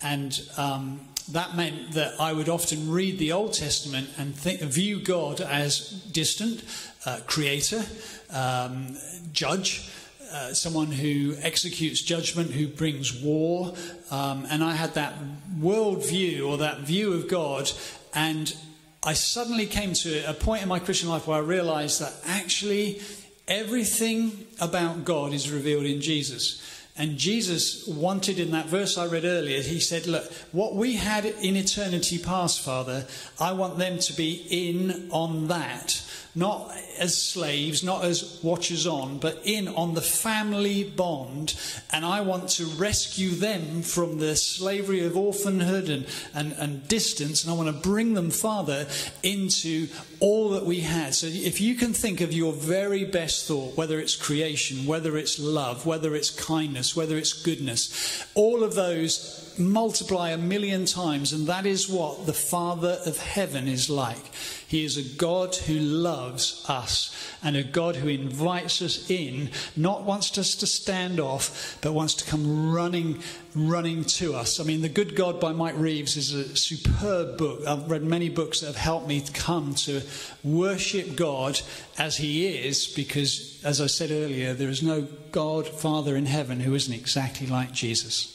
[0.00, 0.40] and.
[0.56, 1.00] Um,
[1.32, 5.88] that meant that I would often read the Old Testament and think, view God as
[6.12, 6.62] distant,
[7.06, 7.82] uh, creator,
[8.30, 8.96] um,
[9.32, 9.88] judge,
[10.32, 13.74] uh, someone who executes judgment, who brings war.
[14.10, 15.14] Um, and I had that
[15.60, 17.70] world view or that view of God.
[18.12, 18.54] And
[19.02, 23.00] I suddenly came to a point in my Christian life where I realized that actually
[23.46, 26.60] everything about God is revealed in Jesus.
[26.96, 31.24] And Jesus wanted in that verse I read earlier, he said, Look, what we had
[31.24, 33.06] in eternity past, Father,
[33.40, 36.00] I want them to be in on that.
[36.36, 41.54] Not as slaves, not as watchers on, but in on the family bond.
[41.92, 47.44] And I want to rescue them from the slavery of orphanhood and, and, and distance.
[47.44, 48.88] And I want to bring them, Father,
[49.22, 49.86] into
[50.18, 51.14] all that we had.
[51.14, 55.38] So if you can think of your very best thought, whether it's creation, whether it's
[55.38, 61.46] love, whether it's kindness, whether it's goodness, all of those multiply a million times, and
[61.46, 64.30] that is what the Father of heaven is like.
[64.66, 70.02] He is a God who loves us and a God who invites us in, not
[70.02, 73.22] wants us to stand off, but wants to come running,
[73.54, 74.58] running to us.
[74.58, 77.66] I mean, The Good God by Mike Reeves is a superb book.
[77.66, 80.02] I've read many books that have helped me come to
[80.42, 81.60] worship God
[81.98, 86.60] as He is, because, as I said earlier, there is no God, Father in heaven
[86.60, 88.33] who isn't exactly like Jesus.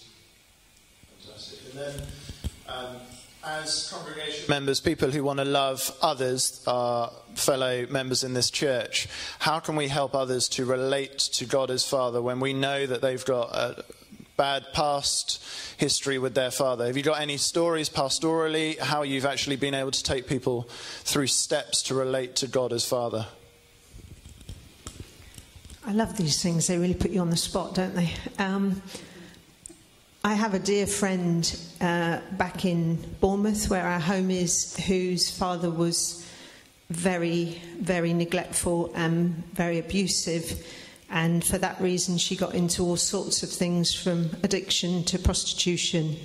[1.72, 1.76] Fantastic.
[1.76, 2.08] And then,
[2.68, 2.96] um,
[3.46, 9.08] as congregation members, people who want to love others, our fellow members in this church,
[9.40, 13.02] how can we help others to relate to God as Father when we know that
[13.02, 13.84] they've got a
[14.36, 15.44] bad past
[15.78, 16.86] history with their father?
[16.86, 20.64] Have you got any stories pastorally how you've actually been able to take people
[21.04, 23.28] through steps to relate to God as Father?
[25.86, 26.68] I love these things.
[26.68, 28.14] They really put you on the spot, don't they?
[28.38, 28.82] Um,
[30.22, 35.70] I have a dear friend uh, back in Bournemouth, where our home is, whose father
[35.70, 36.30] was
[36.90, 40.68] very, very neglectful and very abusive.
[41.10, 46.18] And for that reason, she got into all sorts of things from addiction to prostitution.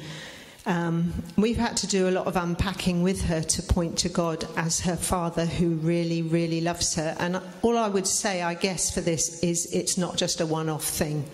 [0.66, 4.44] Um, we've had to do a lot of unpacking with her to point to God
[4.56, 7.14] as her father who really, really loves her.
[7.20, 10.68] And all I would say, I guess, for this is it's not just a one
[10.68, 11.30] off thing.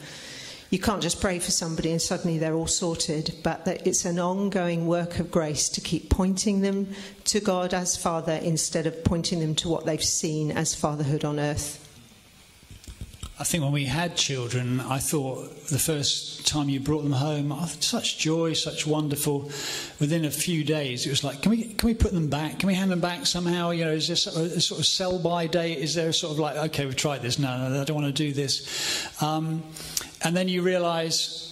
[0.70, 4.20] You can't just pray for somebody and suddenly they're all sorted, but that it's an
[4.20, 6.94] ongoing work of grace to keep pointing them
[7.24, 11.40] to God as Father instead of pointing them to what they've seen as fatherhood on
[11.40, 11.88] earth.
[13.40, 17.52] I think when we had children, I thought the first time you brought them home,
[17.52, 19.50] oh, such joy, such wonderful.
[19.98, 22.58] Within a few days, it was like, can we can we put them back?
[22.58, 23.70] Can we hand them back somehow?
[23.70, 25.78] You know, is of, a sort of sell by date?
[25.78, 27.38] Is there a sort of like, okay, we've tried this.
[27.38, 29.22] No, no, I don't want to do this.
[29.22, 29.62] Um,
[30.22, 31.46] and then you realise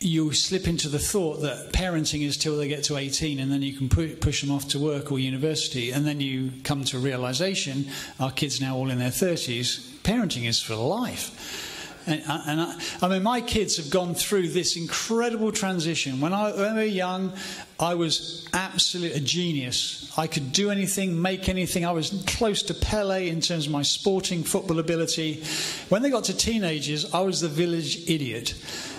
[0.00, 3.60] you slip into the thought that parenting is till they get to 18 and then
[3.60, 5.90] you can pu- push them off to work or university.
[5.90, 7.86] And then you come to a realization
[8.18, 11.69] our kids now all in their 30s parenting is for life
[12.06, 16.20] and, uh, and I, I, mean, my kids have gone through this incredible transition.
[16.20, 17.32] When I, when I was young,
[17.78, 20.12] I was absolute a genius.
[20.16, 21.84] I could do anything, make anything.
[21.84, 25.42] I was close to Pele in terms of my sporting football ability.
[25.88, 28.54] When they got to teenagers, I was the village idiot.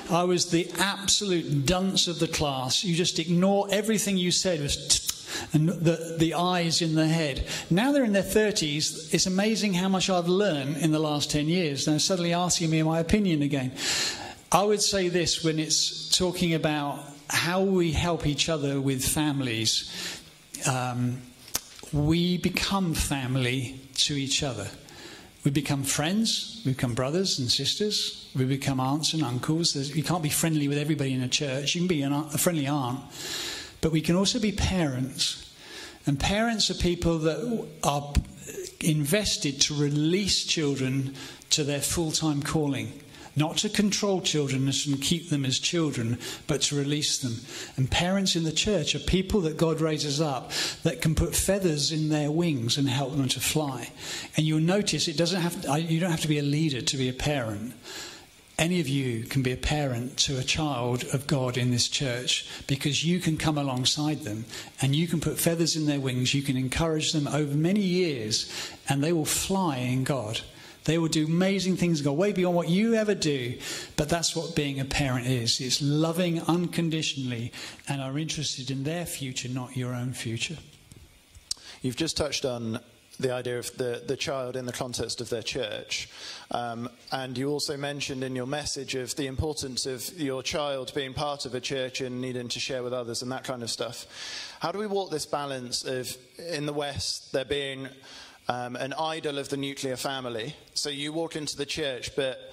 [0.09, 2.83] I was the absolute dunce of the class.
[2.83, 5.10] You just ignore everything you said was
[5.53, 7.47] and the, the eyes in the head.
[7.69, 11.47] Now they're in their 30s, it's amazing how much I've learned in the last 10
[11.47, 11.85] years.
[11.85, 13.73] They're suddenly asking me my opinion again.
[14.51, 20.21] I would say this when it's talking about how we help each other with families.
[20.67, 21.21] Um,
[21.93, 24.67] we become family to each other.
[25.43, 29.73] We become friends, we become brothers and sisters, we become aunts and uncles.
[29.73, 31.73] There's, you can't be friendly with everybody in a church.
[31.73, 32.99] You can be an, a friendly aunt,
[33.81, 35.53] but we can also be parents.
[36.05, 38.13] And parents are people that are
[38.79, 41.15] invested to release children
[41.51, 42.93] to their full time calling.
[43.33, 46.17] Not to control children and keep them as children,
[46.47, 47.37] but to release them.
[47.77, 50.51] And parents in the church are people that God raises up
[50.83, 53.89] that can put feathers in their wings and help them to fly.
[54.35, 56.97] And you'll notice it doesn't have to, you don't have to be a leader to
[56.97, 57.73] be a parent
[58.61, 62.47] any of you can be a parent to a child of God in this church
[62.67, 64.45] because you can come alongside them
[64.83, 66.35] and you can put feathers in their wings.
[66.35, 68.51] You can encourage them over many years
[68.87, 70.41] and they will fly in God.
[70.83, 73.57] They will do amazing things, go way beyond what you ever do.
[73.97, 77.51] But that's what being a parent is it's loving unconditionally
[77.89, 80.57] and are interested in their future, not your own future.
[81.81, 82.79] You've just touched on
[83.21, 86.09] the idea of the, the child in the context of their church.
[86.51, 91.13] Um, and you also mentioned in your message of the importance of your child being
[91.13, 94.05] part of a church and needing to share with others and that kind of stuff.
[94.59, 96.15] How do we walk this balance of,
[96.51, 97.87] in the West, there being
[98.47, 100.55] um, an idol of the nuclear family?
[100.73, 102.51] So you walk into the church, but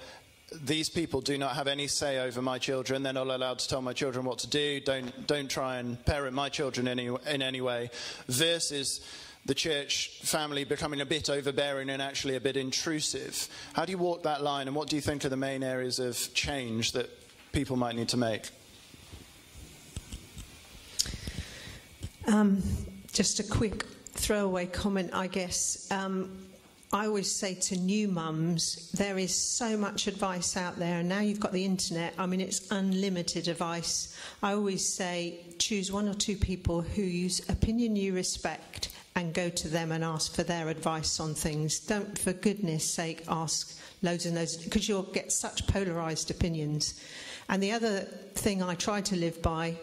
[0.63, 3.03] these people do not have any say over my children.
[3.03, 4.79] They're not allowed to tell my children what to do.
[4.79, 7.91] Don't, don't try and parent my children in any, in any way.
[8.27, 9.01] Versus
[9.49, 13.49] the church family becoming a bit overbearing and actually a bit intrusive.
[13.73, 15.97] How do you walk that line, and what do you think are the main areas
[15.97, 17.09] of change that
[17.51, 18.43] people might need to make?
[22.27, 22.61] Um,
[23.11, 25.89] just a quick throwaway comment, I guess.
[25.89, 26.45] Um,
[26.93, 31.21] I always say to new mums, there is so much advice out there, and now
[31.21, 32.13] you've got the internet.
[32.19, 34.15] I mean, it's unlimited advice.
[34.43, 38.89] I always say choose one or two people whose opinion you respect
[39.19, 41.79] and go to them and ask for their advice on things.
[41.79, 47.03] Don't, for goodness sake, ask loads and loads, because you'll get such polarised opinions.
[47.49, 47.99] And the other
[48.35, 49.75] thing I try to live by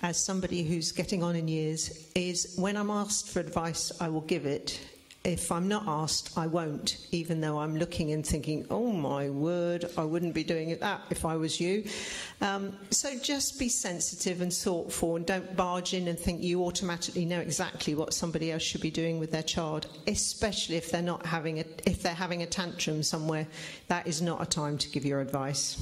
[0.00, 4.20] as somebody who's getting on in years is when I'm asked for advice, I will
[4.20, 4.78] give it
[5.26, 9.84] if I'm not asked, I won't, even though I'm looking and thinking, oh my word,
[9.98, 11.84] I wouldn't be doing it that if I was you.
[12.40, 17.24] Um, so just be sensitive and thoughtful and don't barge in and think you automatically
[17.24, 21.26] know exactly what somebody else should be doing with their child, especially if they're not
[21.26, 23.48] having a, if they're having a tantrum somewhere.
[23.88, 25.76] That is not a time to give your advice.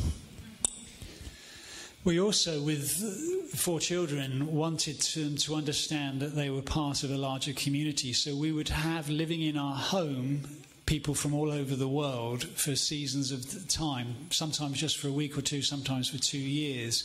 [2.04, 7.16] We also, with four children, wanted to, to understand that they were part of a
[7.16, 8.12] larger community.
[8.12, 10.42] So we would have living in our home
[10.86, 15.38] people from all over the world for seasons of time, sometimes just for a week
[15.38, 17.04] or two, sometimes for two years.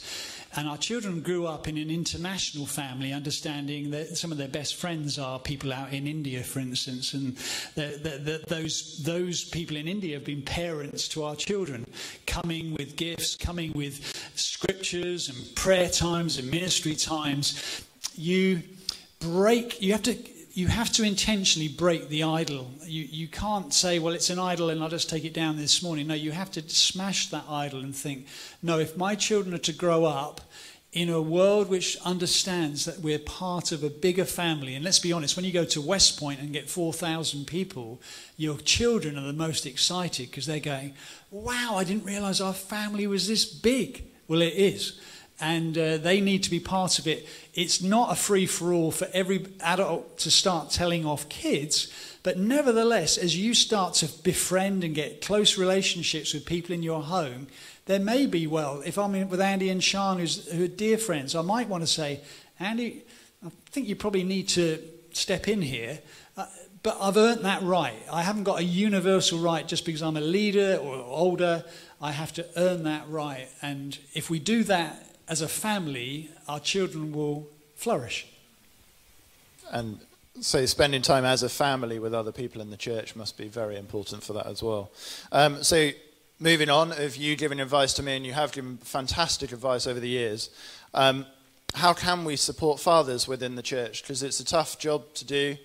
[0.55, 4.75] And our children grew up in an international family, understanding that some of their best
[4.75, 7.37] friends are people out in India, for instance, and
[7.75, 11.85] that, that, that those, those people in India have been parents to our children,
[12.25, 17.85] coming with gifts, coming with scriptures and prayer times and ministry times.
[18.15, 18.61] You
[19.19, 20.17] break, you have to
[20.59, 22.69] you have to intentionally break the idol.
[22.83, 25.81] You, you can't say, well, it's an idol and I'll just take it down this
[25.81, 26.07] morning.
[26.07, 28.27] No, you have to smash that idol and think,
[28.61, 30.41] no, if my children are to grow up
[30.91, 35.13] in a world which understands that we're part of a bigger family, and let's be
[35.13, 38.01] honest, when you go to West Point and get 4,000 people,
[38.35, 40.93] your children are the most excited because they're going,
[41.31, 44.03] wow, I didn't realize our family was this big.
[44.27, 44.99] Well, it is
[45.41, 47.27] and uh, they need to be part of it.
[47.53, 51.91] It's not a free for all for every adult to start telling off kids,
[52.23, 57.01] but nevertheless, as you start to befriend and get close relationships with people in your
[57.01, 57.47] home,
[57.85, 61.33] there may be, well, if I'm in with Andy and Sean, who are dear friends,
[61.33, 62.21] I might want to say,
[62.59, 63.03] Andy,
[63.45, 64.79] I think you probably need to
[65.13, 65.99] step in here.
[66.37, 66.45] Uh,
[66.83, 67.95] but I've earned that right.
[68.11, 71.63] I haven't got a universal right just because I'm a leader or older.
[72.01, 73.49] I have to earn that right.
[73.61, 78.27] And if we do that as a family, our children will flourish.
[79.71, 79.99] And
[80.41, 83.77] so spending time as a family with other people in the church must be very
[83.77, 84.89] important for that as well.
[85.31, 85.91] Um, so
[86.39, 89.99] moving on, of you giving advice to me, and you have given fantastic advice over
[89.99, 90.49] the years,
[90.95, 91.27] um,
[91.75, 94.01] how can we support fathers within the church?
[94.01, 95.57] Because it's a tough job to do.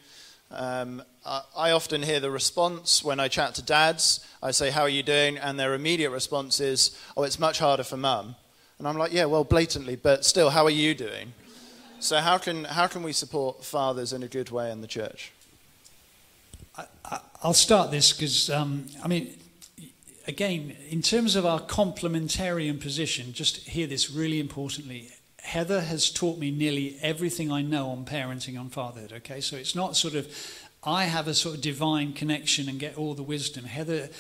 [0.51, 4.27] Um, I, I often hear the response when I chat to dads.
[4.43, 5.39] I say, How are you doing?
[5.39, 8.37] And their immediate response is, Oh, it's much harder for mum.
[8.85, 11.32] And I'm like, Yeah, well, blatantly, but still, how are you doing?
[12.01, 15.32] So, how can, how can we support fathers in a good way in the church?
[16.76, 19.39] I, I, I'll start this because, um, I mean,
[20.26, 25.09] again, in terms of our complementarian position, just hear this really importantly.
[25.39, 29.41] Heather has taught me nearly everything I know on parenting on fatherhood, okay?
[29.41, 30.28] So it's not sort of,
[30.82, 33.64] I have a sort of divine connection and get all the wisdom.
[33.64, 34.11] Heather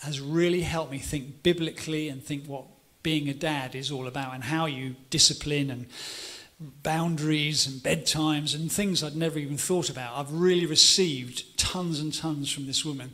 [0.00, 2.66] has really helped me think biblically and think what
[3.02, 5.86] being a dad is all about and how you discipline and
[6.82, 10.16] boundaries and bedtimes and things I'd never even thought about.
[10.16, 13.12] I've really received tons and tons from this woman.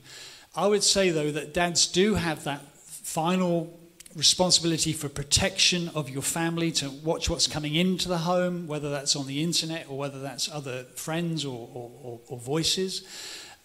[0.57, 3.78] I would say, though, that dads do have that final
[4.16, 9.14] responsibility for protection of your family to watch what's coming into the home, whether that's
[9.14, 13.07] on the internet or whether that's other friends or, or, or, or voices.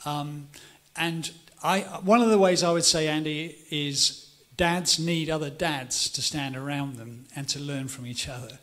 [0.06, 0.50] Um,
[0.98, 1.32] and
[1.64, 4.21] I, one of the ways I would say, Andy, is
[4.62, 8.60] dads need other dads to stand around them and to learn from each other.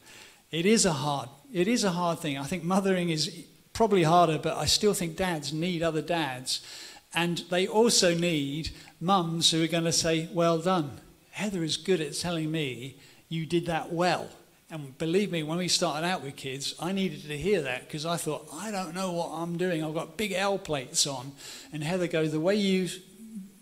[0.53, 2.39] It is a hard, it is a hard thing.
[2.39, 6.65] I think mothering is probably harder, but I still think dads need other dads.
[7.13, 8.71] And they also need
[9.01, 11.01] mums who are going to say, Well done.
[11.33, 12.95] Heather is good at telling me
[13.29, 14.29] you did that well.
[14.71, 18.07] And believe me, when we started out with kids, I needed to hear that because
[18.07, 19.83] I thought, I don't know what I'm doing.
[19.83, 21.33] I've got big L plates on.
[21.73, 22.89] And Heather goes, The way you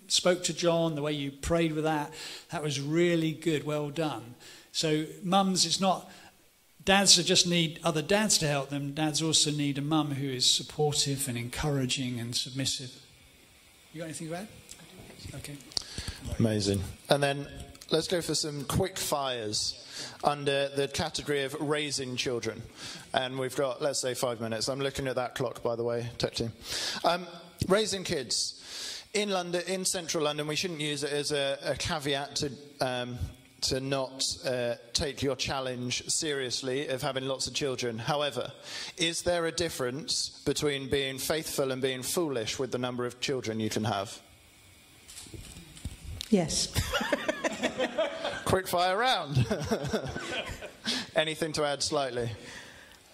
[0.09, 2.13] spoke to John, the way you prayed with that,
[2.51, 3.65] that was really good.
[3.65, 4.35] Well done.
[4.73, 6.11] So, mums, it's not
[6.87, 8.93] dads just need other dads to help them.
[8.93, 12.93] Dads also need a mum who is supportive and encouraging and submissive.
[13.93, 14.49] You got anything to add?
[15.35, 15.57] Okay.
[16.39, 16.81] Amazing.
[17.11, 17.47] And then
[17.91, 19.83] let's go for some quick fires
[20.23, 22.63] under the category of raising children.
[23.13, 24.69] And we've got, let's say, five minutes.
[24.69, 26.53] I'm looking at that clock, by the way, tech team.
[27.05, 27.27] Um,
[27.69, 28.63] raising kids.
[29.17, 32.53] In London, in central London, we shouldn't use it as a, a caveat to
[32.83, 33.19] um,
[33.63, 37.97] to not uh, take your challenge seriously of having lots of children.
[37.97, 38.53] However,
[38.99, 43.59] is there a difference between being faithful and being foolish with the number of children
[43.59, 44.21] you can have?
[46.29, 46.69] Yes.
[48.45, 49.47] Quick fire round.
[51.17, 52.31] Anything to add slightly?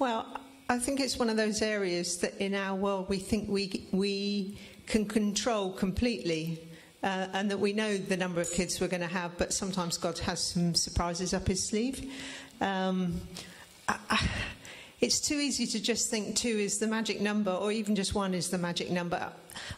[0.00, 0.26] Well,
[0.68, 4.59] I think it's one of those areas that in our world we think we, we
[4.87, 6.68] can control completely.
[7.03, 9.99] Uh, and that we know the number of kids we're going to have, but sometimes
[9.99, 12.12] God has some surprises up his sleeve.
[12.61, 13.20] Um,
[15.01, 18.35] it's too easy to just think two is the magic number, or even just one
[18.35, 19.33] is the magic number.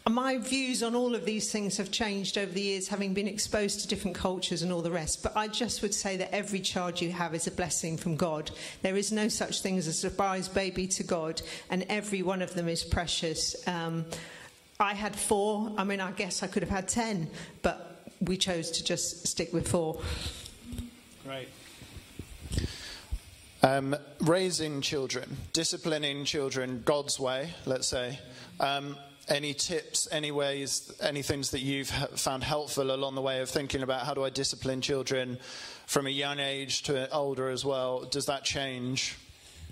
[0.07, 3.81] My views on all of these things have changed over the years, having been exposed
[3.81, 5.23] to different cultures and all the rest.
[5.23, 8.51] But I just would say that every child you have is a blessing from God.
[8.83, 11.41] There is no such thing as a surprise baby to God,
[11.71, 13.57] and every one of them is precious.
[13.67, 14.05] Um,
[14.79, 15.72] I had four.
[15.79, 17.31] I mean, I guess I could have had ten,
[17.62, 20.01] but we chose to just stick with four.
[21.25, 21.49] Great.
[23.62, 28.18] Um, raising children, disciplining children God's way, let's say.
[28.61, 28.97] Um,
[29.29, 33.83] any tips, any ways, any things that you've found helpful along the way of thinking
[33.83, 35.39] about how do I discipline children
[35.87, 38.05] from a young age to older as well?
[38.05, 39.16] Does that change?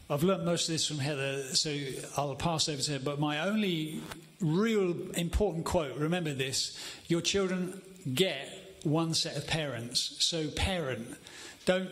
[0.08, 1.76] I've learned most of this from Heather, so
[2.16, 2.98] I'll pass over to her.
[2.98, 4.00] But my only
[4.42, 7.80] real important quote remember this your children
[8.12, 10.16] get one set of parents.
[10.20, 11.16] So, parent,
[11.64, 11.88] don't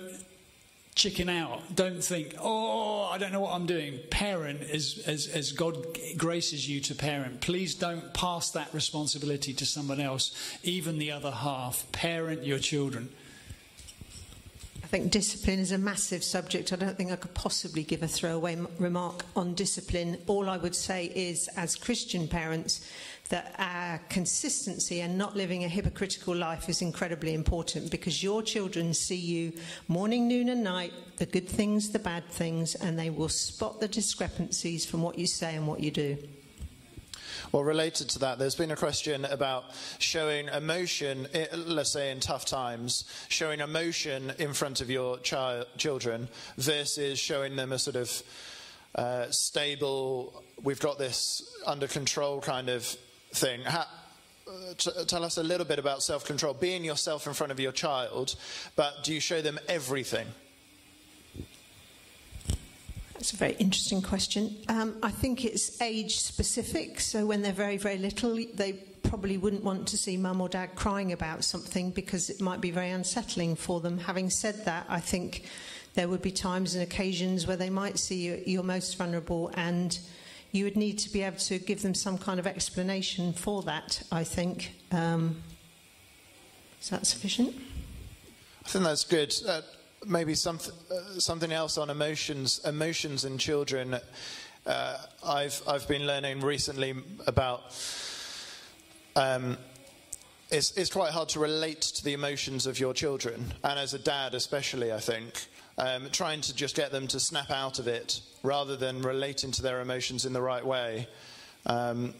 [0.94, 1.74] chicken out.
[1.74, 4.00] Don't think, oh, I don't know what I'm doing.
[4.10, 5.76] Parent, as, as, as God
[6.16, 11.30] graces you to parent, please don't pass that responsibility to someone else, even the other
[11.30, 11.90] half.
[11.92, 13.10] Parent your children.
[14.90, 16.72] I think discipline is a massive subject.
[16.72, 20.18] I don't think I could possibly give a throwaway remark on discipline.
[20.26, 22.84] All I would say is, as Christian parents,
[23.28, 28.92] that our consistency and not living a hypocritical life is incredibly important because your children
[28.92, 29.52] see you
[29.86, 33.86] morning, noon, and night, the good things, the bad things, and they will spot the
[33.86, 36.18] discrepancies from what you say and what you do.
[37.52, 39.64] Well, related to that, there's been a question about
[39.98, 46.28] showing emotion, let's say in tough times, showing emotion in front of your child, children
[46.56, 48.22] versus showing them a sort of
[48.94, 52.84] uh, stable, we've got this under control kind of
[53.32, 53.60] thing.
[53.62, 53.86] How,
[54.76, 56.54] tell us a little bit about self control.
[56.54, 58.34] Being yourself in front of your child,
[58.76, 60.26] but do you show them everything?
[63.20, 64.56] That's a very interesting question.
[64.70, 67.00] Um, I think it's age specific.
[67.00, 70.74] So when they're very, very little, they probably wouldn't want to see mum or dad
[70.74, 73.98] crying about something because it might be very unsettling for them.
[73.98, 75.44] Having said that, I think
[75.92, 79.98] there would be times and occasions where they might see you, you're most vulnerable and
[80.52, 84.02] you would need to be able to give them some kind of explanation for that,
[84.10, 84.72] I think.
[84.92, 85.42] Um,
[86.80, 87.54] is that sufficient?
[88.64, 89.34] I think that's good.
[89.46, 89.60] Uh,
[90.06, 93.98] maybe something uh, something else on emotions, emotions in children.
[94.66, 96.94] Uh, I've I've been learning recently
[97.26, 97.62] about.
[99.16, 99.58] Um,
[100.50, 103.98] it's, it's quite hard to relate to the emotions of your children, and as a
[103.98, 105.46] dad, especially, I think,
[105.78, 109.62] um, trying to just get them to snap out of it rather than relating to
[109.62, 111.06] their emotions in the right way.
[111.66, 112.14] Um,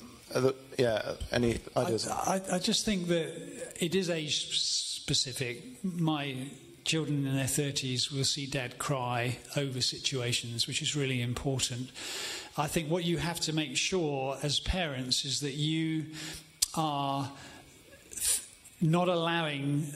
[0.79, 2.09] yeah, any ideas?
[2.09, 3.33] I, I, I just think that
[3.81, 5.83] it is age specific.
[5.83, 6.37] My
[6.85, 11.91] children in their 30s will see dad cry over situations, which is really important.
[12.57, 16.07] I think what you have to make sure as parents is that you
[16.75, 17.31] are
[18.81, 19.87] not allowing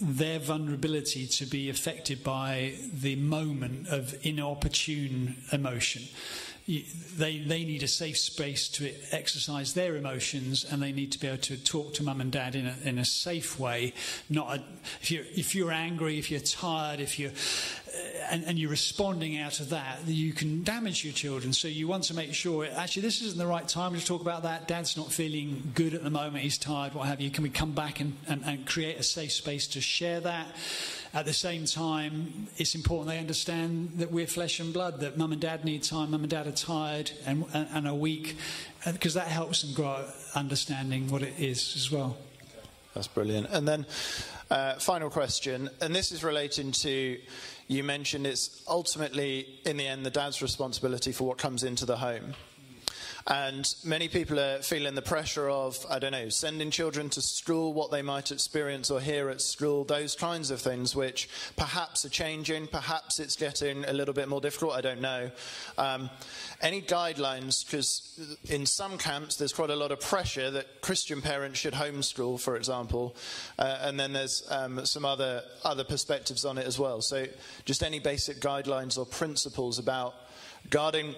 [0.00, 6.02] their vulnerability to be affected by the moment of inopportune emotion.
[7.16, 11.26] They, they need a safe space to exercise their emotions and they need to be
[11.26, 13.92] able to talk to mum and dad in a, in a safe way.
[14.28, 14.62] Not a,
[15.00, 17.32] if, you're, if you're angry, if you're tired, if you're,
[18.30, 21.52] and, and you're responding out of that, you can damage your children.
[21.52, 24.44] So you want to make sure, actually, this isn't the right time to talk about
[24.44, 24.68] that.
[24.68, 27.30] Dad's not feeling good at the moment, he's tired, what have you.
[27.30, 30.46] Can we come back and, and, and create a safe space to share that?
[31.12, 35.32] At the same time, it's important they understand that we're flesh and blood, that mum
[35.32, 38.36] and dad need time, mum and dad are tired and, and, and are weak,
[38.86, 40.04] because that helps them grow
[40.36, 42.16] understanding what it is as well.
[42.94, 43.48] That's brilliant.
[43.50, 43.86] And then,
[44.50, 47.18] uh, final question, and this is relating to
[47.70, 51.96] you mentioned it's ultimately, in the end, the dad's responsibility for what comes into the
[51.96, 52.34] home.
[53.26, 57.72] And many people are feeling the pressure of, I don't know, sending children to school,
[57.72, 62.08] what they might experience or hear at school, those kinds of things, which perhaps are
[62.08, 65.30] changing, perhaps it's getting a little bit more difficult, I don't know.
[65.76, 66.10] Um,
[66.60, 67.64] any guidelines?
[67.64, 72.40] Because in some camps, there's quite a lot of pressure that Christian parents should homeschool,
[72.40, 73.14] for example,
[73.58, 77.00] uh, and then there's um, some other, other perspectives on it as well.
[77.00, 77.26] So,
[77.64, 80.14] just any basic guidelines or principles about
[80.68, 81.14] guarding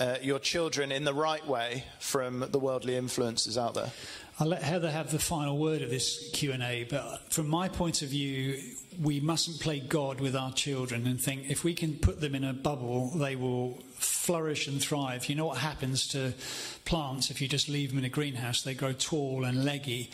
[0.00, 3.92] uh, your children in the right way from the worldly influences out there.
[4.38, 8.08] I'll let Heather have the final word of this Q&A, but from my point of
[8.08, 8.58] view,
[8.98, 12.44] we mustn't play God with our children and think if we can put them in
[12.44, 15.28] a bubble, they will flourish and thrive.
[15.28, 16.32] You know what happens to
[16.86, 18.62] plants if you just leave them in a greenhouse?
[18.62, 20.10] They grow tall and leggy.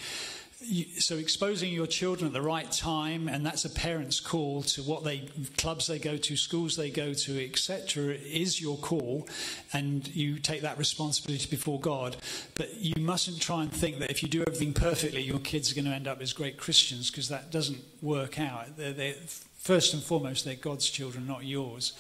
[0.98, 5.04] So exposing your children at the right time, and that's a parent's call to what
[5.04, 5.28] they
[5.58, 9.28] clubs they go to, schools they go to, etc., is your call,
[9.74, 12.16] and you take that responsibility before God.
[12.54, 15.74] But you mustn't try and think that if you do everything perfectly, your kids are
[15.74, 18.78] going to end up as great Christians, because that doesn't work out.
[18.78, 19.14] They're, they're,
[19.58, 21.92] first and foremost, they're God's children, not yours,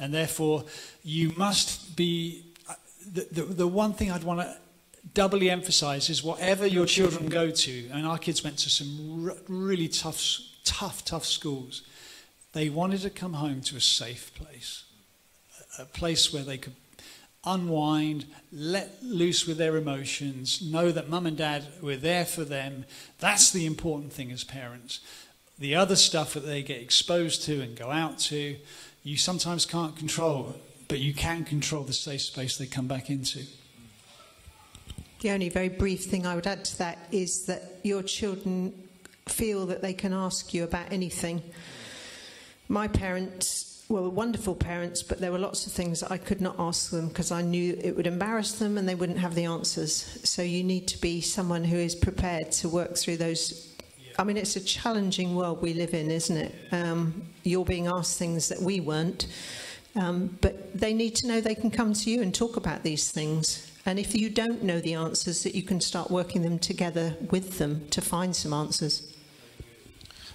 [0.00, 0.64] and therefore
[1.04, 2.44] you must be.
[2.68, 2.74] uh,
[3.14, 4.56] The, the, the one thing I'd want to
[5.14, 10.38] doubly emphasizes whatever your children go to, and our kids went to some really tough,
[10.64, 11.82] tough, tough schools.
[12.52, 14.84] They wanted to come home to a safe place,
[15.78, 16.74] a place where they could
[17.44, 22.84] unwind, let loose with their emotions, know that mum and dad were there for them.
[23.18, 25.00] That's the important thing as parents.
[25.58, 28.56] The other stuff that they get exposed to and go out to,
[29.02, 30.56] you sometimes can't control,
[30.88, 33.44] but you can control the safe space they come back into.
[35.20, 38.72] The only very brief thing I would add to that is that your children
[39.28, 41.42] feel that they can ask you about anything.
[42.68, 46.90] My parents were wonderful parents, but there were lots of things I could not ask
[46.90, 50.20] them because I knew it would embarrass them and they wouldn't have the answers.
[50.24, 53.68] So you need to be someone who is prepared to work through those.
[54.18, 56.54] I mean, it's a challenging world we live in, isn't it?
[56.72, 59.26] Um, you're being asked things that we weren't.
[59.96, 63.10] Um, but they need to know they can come to you and talk about these
[63.10, 63.69] things.
[63.86, 67.58] And if you don't know the answers, that you can start working them together with
[67.58, 69.16] them to find some answers.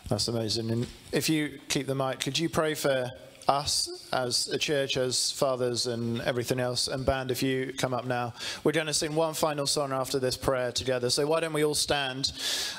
[0.09, 0.71] That's amazing.
[0.71, 3.11] And if you keep the mic, could you pray for
[3.47, 6.87] us as a church, as fathers, and everything else?
[6.87, 8.33] And band, if you come up now,
[8.63, 11.09] we're going to sing one final song after this prayer together.
[11.09, 12.31] So why don't we all stand,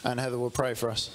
[0.04, 1.10] and Heather will pray for us.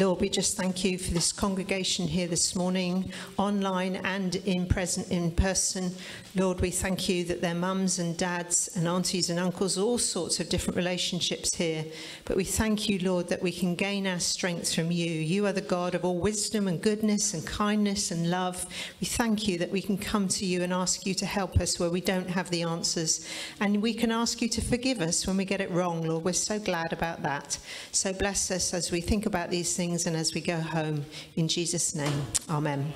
[0.00, 5.10] Lord, we just thank you for this congregation here this morning, online and in present
[5.10, 5.94] in person.
[6.34, 10.40] Lord, we thank you that their mums and dads and aunties and uncles, all sorts
[10.40, 11.84] of different relationships here.
[12.24, 15.10] But we thank you, Lord, that we can gain our strength from you.
[15.10, 18.64] You are the God of all wisdom and goodness and kindness and love.
[19.02, 21.78] We thank you that we can come to you and ask you to help us
[21.78, 23.28] where we don't have the answers.
[23.60, 26.24] And we can ask you to forgive us when we get it wrong, Lord.
[26.24, 27.58] We're so glad about that.
[27.92, 31.04] So bless us as we think about these things and as we go home.
[31.34, 32.92] In Jesus' name, amen.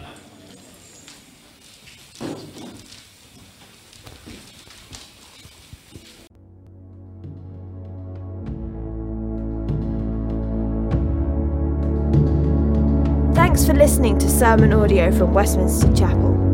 [13.35, 16.54] Thanks for listening to sermon audio from Westminster Chapel.